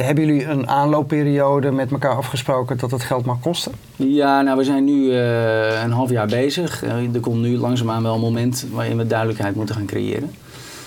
hebben 0.05 0.27
jullie 0.27 0.45
een 0.45 0.69
aanloopperiode 0.69 1.71
met 1.71 1.91
elkaar 1.91 2.17
afgesproken 2.17 2.77
dat 2.79 2.91
het 2.91 3.03
geld 3.03 3.25
mag 3.25 3.41
kosten? 3.41 3.73
Ja, 3.97 4.43
nou 4.43 4.57
we 4.59 4.65
zijn 4.65 4.85
nu 4.85 5.13
eh, 5.13 5.83
een 5.83 5.93
half 5.93 6.11
jaar 6.11 6.27
bezig. 6.27 6.83
Er 7.13 7.21
komt 7.21 7.41
nu 7.41 7.59
langzaamaan 7.59 8.03
wel 8.03 8.15
een 8.15 8.21
moment 8.21 8.67
waarin 8.73 8.97
we 8.97 9.07
duidelijkheid 9.07 9.55
moeten 9.55 9.75
gaan 9.75 9.87
creëren. 9.87 10.31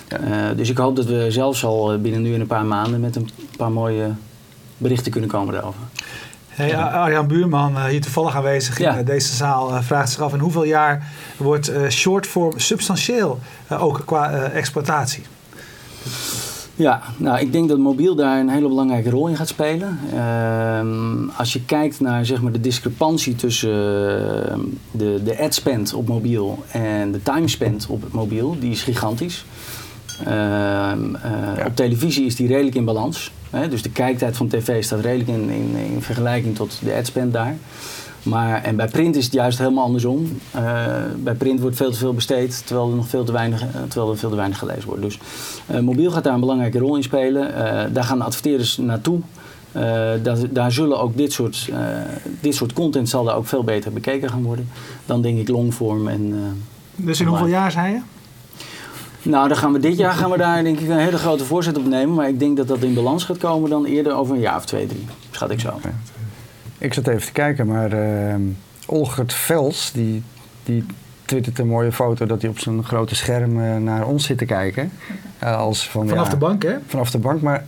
Ja. 0.10 0.18
Eh, 0.18 0.58
dus 0.58 0.70
ik 0.70 0.78
hoop 0.78 0.96
dat 0.96 1.06
we 1.06 1.26
zelfs 1.30 1.66
al 1.66 1.94
eh, 1.94 2.00
binnen 2.00 2.22
nu 2.22 2.34
en 2.34 2.42
een 2.42 2.48
paar 2.48 2.66
maanden 2.66 3.00
met 3.00 3.16
een 3.16 3.30
paar 3.58 3.72
mooie 3.72 4.12
berichten 4.78 5.12
kunnen 5.12 5.30
komen 5.30 5.54
daarover. 5.54 5.80
Hey, 6.48 6.78
Arjan 6.78 7.28
Buurman, 7.28 7.76
eh, 7.76 7.84
hier 7.84 8.02
toevallig 8.02 8.36
aanwezig 8.36 8.80
in 8.80 8.86
Ja. 8.86 9.04
deze 9.04 9.36
zaal, 9.36 9.82
vraagt 9.84 10.12
zich 10.12 10.22
af 10.22 10.34
in 10.34 10.40
hoeveel 10.40 10.64
jaar 10.64 11.08
wordt 11.38 11.72
shortform 11.90 12.60
substantieel, 12.60 13.40
ook 13.70 14.02
qua 14.06 14.32
exploitatie? 14.32 15.24
Ja, 16.76 17.02
nou 17.18 17.40
ik 17.40 17.52
denk 17.52 17.70
dat 17.70 17.78
mobiel 17.78 18.16
daar 18.16 18.40
een 18.40 18.50
hele 18.50 18.68
belangrijke 18.68 19.10
rol 19.10 19.28
in 19.28 19.36
gaat 19.36 19.48
spelen. 19.48 20.00
Ehm, 20.14 21.30
als 21.38 21.54
je 21.54 21.66
kijkt 21.66 22.00
naar 22.00 22.26
zeg 22.26 22.42
maar, 22.42 22.52
de 22.52 22.62
discrepantie 22.62 23.36
tussen 23.36 23.70
de, 24.92 25.22
de 25.24 25.38
ad 25.40 25.54
spend 25.54 25.94
op 25.94 26.08
mobiel 26.08 26.64
en 26.72 27.12
de 27.12 27.24
time 27.24 27.48
spend 27.48 27.88
op 27.90 28.04
mobiel, 28.12 28.58
die 28.60 28.72
is 28.72 28.84
gigantisch. 28.84 29.46
Ehm, 30.26 31.16
eh, 31.16 31.66
Op 31.66 31.76
televisie 31.76 32.26
is 32.26 32.36
die 32.36 32.48
redelijk 32.48 32.76
in 32.76 32.86
balans. 32.86 33.32
Hè? 33.50 33.68
Dus 33.68 33.82
de 33.82 33.90
kijktijd 33.92 34.38
van 34.38 34.48
tv 34.48 34.84
staat 34.84 35.00
redelijk 35.02 35.30
in, 35.30 35.50
in, 35.50 35.76
in 35.94 36.02
vergelijking 36.02 36.56
tot 36.56 36.80
de 36.84 36.94
ad 36.96 37.06
spend 37.08 37.34
daar. 37.34 37.56
Maar, 38.24 38.64
en 38.64 38.76
bij 38.76 38.88
print 38.88 39.16
is 39.16 39.24
het 39.26 39.34
juist 39.34 39.58
helemaal 39.58 39.84
andersom. 39.84 40.40
Eh, 40.52 40.62
bij 41.18 41.34
print 41.34 41.60
wordt 41.60 41.76
veel 41.76 41.92
te 41.92 41.98
veel 41.98 42.14
besteed, 42.14 42.62
terwijl 42.66 42.90
er 42.90 42.96
nog 42.96 43.08
veel 43.08 43.24
te 43.24 43.32
weinig, 43.32 43.62
eh, 43.62 43.68
terwijl 43.88 44.12
er 44.12 44.18
veel 44.18 44.30
te 44.30 44.36
weinig 44.36 44.58
gelezen 44.58 44.86
wordt. 44.86 45.02
Dus 45.02 45.20
eh, 45.66 45.80
mobiel 45.80 46.12
gaat 46.12 46.24
daar 46.24 46.34
een 46.34 46.40
belangrijke 46.40 46.80
rol 46.80 46.96
in 46.96 47.04
spelen. 47.04 47.56
Eh, 47.56 47.86
daar 47.94 48.04
gaan 48.04 48.22
adverteerders 48.22 48.78
naartoe. 48.78 49.20
Eh, 49.72 49.82
daar, 50.24 50.38
daar 50.50 50.72
zullen 50.72 51.00
ook 51.00 51.18
dit 51.18 51.32
soort, 51.34 51.68
eh, 51.72 51.78
dit 52.42 52.56
soort 52.56 52.74
content 52.74 53.10
zal 53.10 53.24
daar 53.24 53.36
ook 53.36 53.48
veel 53.48 53.64
beter 53.64 53.92
bekeken 53.94 54.30
gaan 54.30 54.44
worden. 54.44 54.68
Dan 55.06 55.22
denk 55.22 55.38
ik 55.40 55.48
longform 55.50 56.08
en... 56.08 56.32
eh, 56.34 57.06
Dus 57.06 57.20
in 57.20 57.28
hoeveel 57.28 57.48
jaar 57.48 57.72
zei 57.72 57.94
je? 57.94 58.00
Nou, 59.22 59.48
dan 59.48 59.58
gaan 59.58 59.74
we 59.74 59.80
dit 59.80 59.98
jaar 59.98 60.14
gaan 60.14 60.32
we 60.32 60.38
daar 60.38 60.64
denk 60.64 60.80
ik 60.80 60.90
een 60.90 60.98
hele 60.98 61.18
grote 61.18 61.46
voorzet 61.46 61.78
op 61.78 61.86
nemen. 61.86 62.16
Maar 62.16 62.28
ik 62.28 62.40
denk 62.40 62.58
dat 62.58 62.68
dat 62.68 62.84
in 62.84 62.94
balans 62.94 63.24
gaat 63.24 63.38
komen 63.38 63.70
dan 63.70 63.86
eerder 63.86 64.16
over 64.16 64.36
een 64.36 64.42
jaar 64.42 64.56
of 64.56 64.66
twee, 64.66 64.86
drie. 64.86 65.06
Schat 65.32 65.52
ik 65.52 65.60
zo. 65.60 65.80
Ik 66.78 66.94
zat 66.94 67.08
even 67.08 67.26
te 67.26 67.32
kijken, 67.32 67.68
maar 67.68 67.92
eh 67.92 68.36
Olgert 68.90 69.34
Vels, 69.34 69.92
die, 69.92 70.24
die 70.64 70.86
twittert 71.26 71.60
een 71.60 71.68
mooie 71.68 71.92
foto 71.92 72.26
dat 72.26 72.42
hij 72.42 72.50
op 72.50 72.60
zijn 72.60 72.84
grote 72.84 73.16
scherm 73.16 73.62
eh, 73.62 73.78
naar 73.78 74.08
ons 74.08 74.26
zit 74.26 74.38
te 74.38 74.46
kijken. 74.46 74.92
Eh, 75.40 75.58
als 75.58 75.90
van, 75.90 76.08
Vanaf 76.08 76.26
ja, 76.26 76.32
de 76.32 76.38
bank, 76.38 76.64
hè? 76.64 76.76
Vanaf 76.88 77.12
de 77.12 77.18
bank, 77.18 77.42
maar 77.42 77.66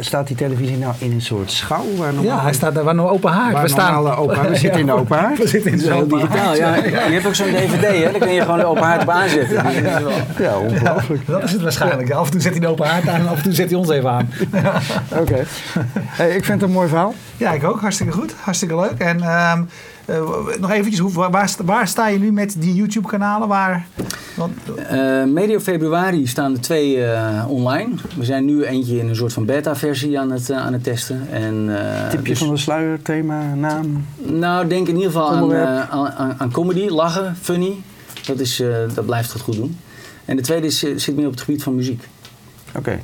staat 0.00 0.26
die 0.26 0.36
televisie 0.36 0.76
nou 0.78 0.94
in 0.98 1.12
een 1.12 1.22
soort 1.22 1.50
schouw? 1.50 1.84
Waar 1.96 2.12
normaal, 2.14 2.36
Ja, 2.36 2.42
hij 2.42 2.52
staat 2.52 2.74
daar 2.74 2.84
waar 2.84 2.94
nog 2.94 3.10
open 3.10 3.30
haard. 3.32 3.52
waar 3.52 3.62
We 3.62 3.68
staan 3.68 4.16
open 4.16 4.36
haard- 4.36 4.48
we 4.48 4.56
zitten 4.66 4.80
in 4.80 4.86
de 4.86 4.92
open 4.92 5.18
haard. 5.18 5.38
We 5.38 5.48
zitten 5.48 5.72
in 5.72 5.78
de 5.78 5.92
open 5.94 6.18
digitaal, 6.18 6.46
haard. 6.46 6.56
ja. 6.58 7.04
Je 7.06 7.12
hebt 7.12 7.26
ook 7.26 7.34
zo'n 7.34 7.46
DVD, 7.50 8.04
hè? 8.04 8.10
Dan 8.10 8.20
kun 8.20 8.32
je 8.32 8.40
gewoon 8.40 8.58
de 8.58 8.64
open 8.66 8.82
haard 8.82 9.02
op 9.02 9.08
aanzetten. 9.08 9.62
Ja, 10.38 10.58
ongelooflijk. 10.58 11.26
Dat 11.26 11.42
is 11.42 11.52
het 11.52 11.62
waarschijnlijk. 11.62 12.10
Af 12.10 12.24
en 12.26 12.30
toe 12.32 12.40
zet 12.40 12.50
hij 12.52 12.60
de 12.60 12.66
open 12.68 12.86
haard 12.86 13.08
aan 13.08 13.20
en 13.20 13.28
af 13.28 13.36
en 13.36 13.42
toe 13.42 13.52
zet 13.52 13.70
hij 13.70 13.78
ons 13.78 13.88
even 13.90 14.10
aan. 14.10 14.30
Oké. 15.18 15.44
Hey, 16.06 16.28
ik 16.30 16.44
vind 16.44 16.60
het 16.60 16.68
een 16.70 16.74
mooi 16.76 16.88
verhaal. 16.88 17.14
Ja, 17.36 17.52
ik 17.52 17.64
ook. 17.64 17.80
Hartstikke 17.80 18.12
goed. 18.12 18.34
Hartstikke 18.40 18.76
leuk. 18.76 18.98
En 18.98 19.20
ehm, 19.20 19.58
eh, 19.58 19.62
nog 20.60 20.70
eventjes, 20.70 20.98
hoe, 20.98 21.12
waar, 21.12 21.30
waar 21.30 21.48
sta- 21.48 21.64
waar 21.64 21.88
sta 21.88 22.08
je 22.08 22.18
nu 22.18 22.32
met 22.32 22.54
die 22.58 22.74
YouTube-kanalen? 22.74 23.48
Waar, 23.48 23.86
want, 24.36 24.52
Eh, 24.88 25.24
medio 25.24 25.58
februari 25.60 26.26
staan 26.26 26.52
er 26.52 26.60
twee 26.60 27.04
eh, 27.04 27.44
online. 27.48 27.90
We 28.16 28.24
zijn 28.24 28.44
nu 28.44 28.64
eentje 28.64 28.98
in 28.98 29.08
een 29.08 29.16
soort 29.16 29.32
van 29.32 29.44
beta-versie 29.44 30.18
aan 30.20 30.30
het, 30.30 30.50
eh, 30.50 30.56
aan 30.56 30.72
het 30.72 30.82
testen. 30.84 31.26
En, 31.30 31.78
eh, 31.78 32.08
Tipje 32.08 32.28
dus- 32.32 32.38
van 32.38 32.48
de 32.50 32.56
sluier, 32.56 33.02
thema, 33.02 33.54
naam. 33.54 34.04
Nou, 34.16 34.66
denk 34.66 34.88
in 34.88 34.94
ieder 34.94 35.10
geval 35.10 35.30
aan, 35.30 35.52
eh, 35.54 35.90
aan, 35.90 36.08
aan, 36.10 36.34
aan 36.38 36.50
comedy, 36.52 36.88
lachen, 36.88 37.36
funny. 37.40 37.74
Dat, 38.26 38.40
is, 38.40 38.60
eh, 38.60 38.68
dat 38.94 39.06
blijft 39.06 39.32
het 39.32 39.42
goed 39.42 39.56
doen. 39.56 39.78
En 40.24 40.36
de 40.36 40.42
tweede 40.42 40.66
is, 40.66 40.84
eh, 40.84 40.92
zit 40.96 41.16
meer 41.16 41.26
op 41.26 41.32
het 41.32 41.40
gebied 41.40 41.62
van 41.62 41.74
muziek. 41.74 42.08
Oké. 42.76 43.00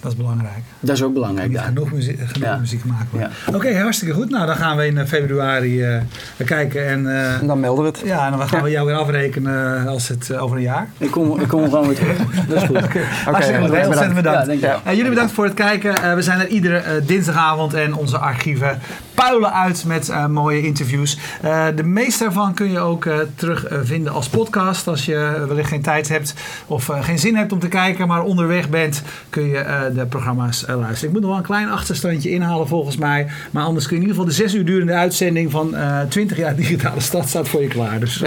Dat 0.00 0.12
is 0.12 0.16
belangrijk. 0.18 0.62
Dat 0.80 0.96
is 0.96 1.02
ook 1.02 1.12
belangrijk 1.14 1.52
daar. 1.52 1.64
genoeg 1.64 1.92
muziek, 1.92 2.18
genoeg 2.26 2.48
Ja. 2.48 2.56
muziek 2.56 2.84
maken. 2.84 3.18
Ja. 3.18 3.54
Oké, 3.54 3.78
hartstikke 3.80 4.14
goed. 4.14 4.30
Nou, 4.30 4.46
dan 4.46 4.56
gaan 4.56 4.76
we 4.76 4.86
in 4.86 4.98
eh, 4.98 5.06
februari 5.06 5.82
eh, 5.82 6.00
kijken. 6.44 6.86
En, 6.86 7.10
eh, 7.10 7.40
En 7.40 7.46
dan 7.46 7.60
melden 7.60 7.84
we 7.84 7.90
het. 7.90 8.00
ja, 8.04 8.26
en 8.30 8.38
dan 8.38 8.48
gaan 8.48 8.62
we 8.62 8.70
jou 8.70 8.86
weer 8.86 8.94
afrekenen 8.96 9.86
als 9.86 10.08
het 10.08 10.30
eh, 10.30 10.42
over 10.42 10.56
een 10.56 10.62
jaar. 10.62 10.88
Ik 10.98 11.10
kom, 11.10 11.40
ik 11.40 11.48
kom 11.48 11.64
gewoon 11.64 11.86
weer 11.86 11.96
terug. 11.96 12.16
Dat 12.48 12.56
is 12.62 12.68
goed. 12.68 12.78
Hartstikke 13.24 13.60
goed. 13.60 13.70
bedankt. 13.70 13.72
Heel 13.76 13.86
ontzettend 13.86 14.14
bedankt. 14.14 14.60
Ja. 14.60 14.80
Eh, 14.84 14.94
jullie 14.94 15.08
bedankt 15.10 15.32
voor 15.32 15.44
het 15.44 15.54
kijken. 15.54 16.02
Eh, 16.02 16.14
we 16.14 16.22
zijn 16.22 16.40
er 16.40 16.46
iedere 16.48 16.76
eh, 16.76 16.92
dinsdagavond 17.06 17.74
en 17.74 17.94
onze 17.94 18.18
archieven 18.18 18.78
puilen 19.24 19.52
uit 19.52 19.84
met 19.84 20.08
eh, 20.08 20.26
mooie 20.26 20.62
interviews. 20.62 21.18
Eh, 21.42 21.66
de 21.74 21.82
meeste 21.82 22.22
daarvan 22.22 22.54
kun 22.54 22.70
je 22.70 22.78
ook 22.78 23.06
eh, 23.06 23.18
terugvinden 23.34 24.12
als 24.12 24.28
podcast. 24.28 24.88
Als 24.88 25.04
je 25.04 25.44
wellicht 25.48 25.68
geen 25.68 25.82
tijd 25.82 26.08
hebt 26.08 26.34
of 26.66 26.90
geen 27.00 27.18
zin 27.18 27.36
hebt 27.36 27.52
om 27.52 27.58
te 27.58 27.68
kijken, 27.68 28.08
maar 28.08 28.22
onderweg 28.22 28.68
bent, 28.68 29.02
kun 29.30 29.48
je 29.48 29.90
de 29.94 30.06
programma's 30.06 30.64
luisteren. 30.66 31.08
Ik 31.08 31.12
moet 31.12 31.20
nog 31.20 31.30
wel 31.30 31.38
een 31.38 31.44
klein 31.44 31.70
achterstandje 31.70 32.30
inhalen 32.30 32.68
volgens 32.68 32.96
mij. 32.96 33.26
Maar 33.50 33.64
anders 33.64 33.86
kun 33.86 33.96
je 33.96 34.02
in 34.02 34.08
ieder 34.08 34.22
geval 34.22 34.36
de 34.36 34.42
zes 34.42 34.54
uur 34.54 34.64
durende 34.64 34.92
uitzending 34.94 35.50
van 35.50 35.76
eh 35.76 36.00
20 36.08 36.36
jaar 36.36 36.56
digitale 36.56 37.00
stad 37.00 37.28
staat 37.28 37.48
voor 37.48 37.62
je 37.62 37.68
klaar. 37.68 38.00
Dus 38.00 38.22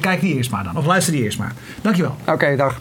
kijk 0.00 0.20
die 0.20 0.34
eerst 0.34 0.50
maar 0.50 0.64
dan. 0.64 0.76
Of 0.76 0.86
luister 0.86 1.12
die 1.12 1.22
eerst 1.22 1.38
maar. 1.38 1.52
Dankjewel. 1.82 2.16
Oké, 2.26 2.56
dag. 2.56 2.80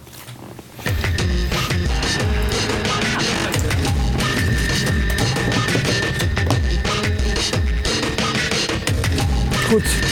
Goed. 9.69 10.08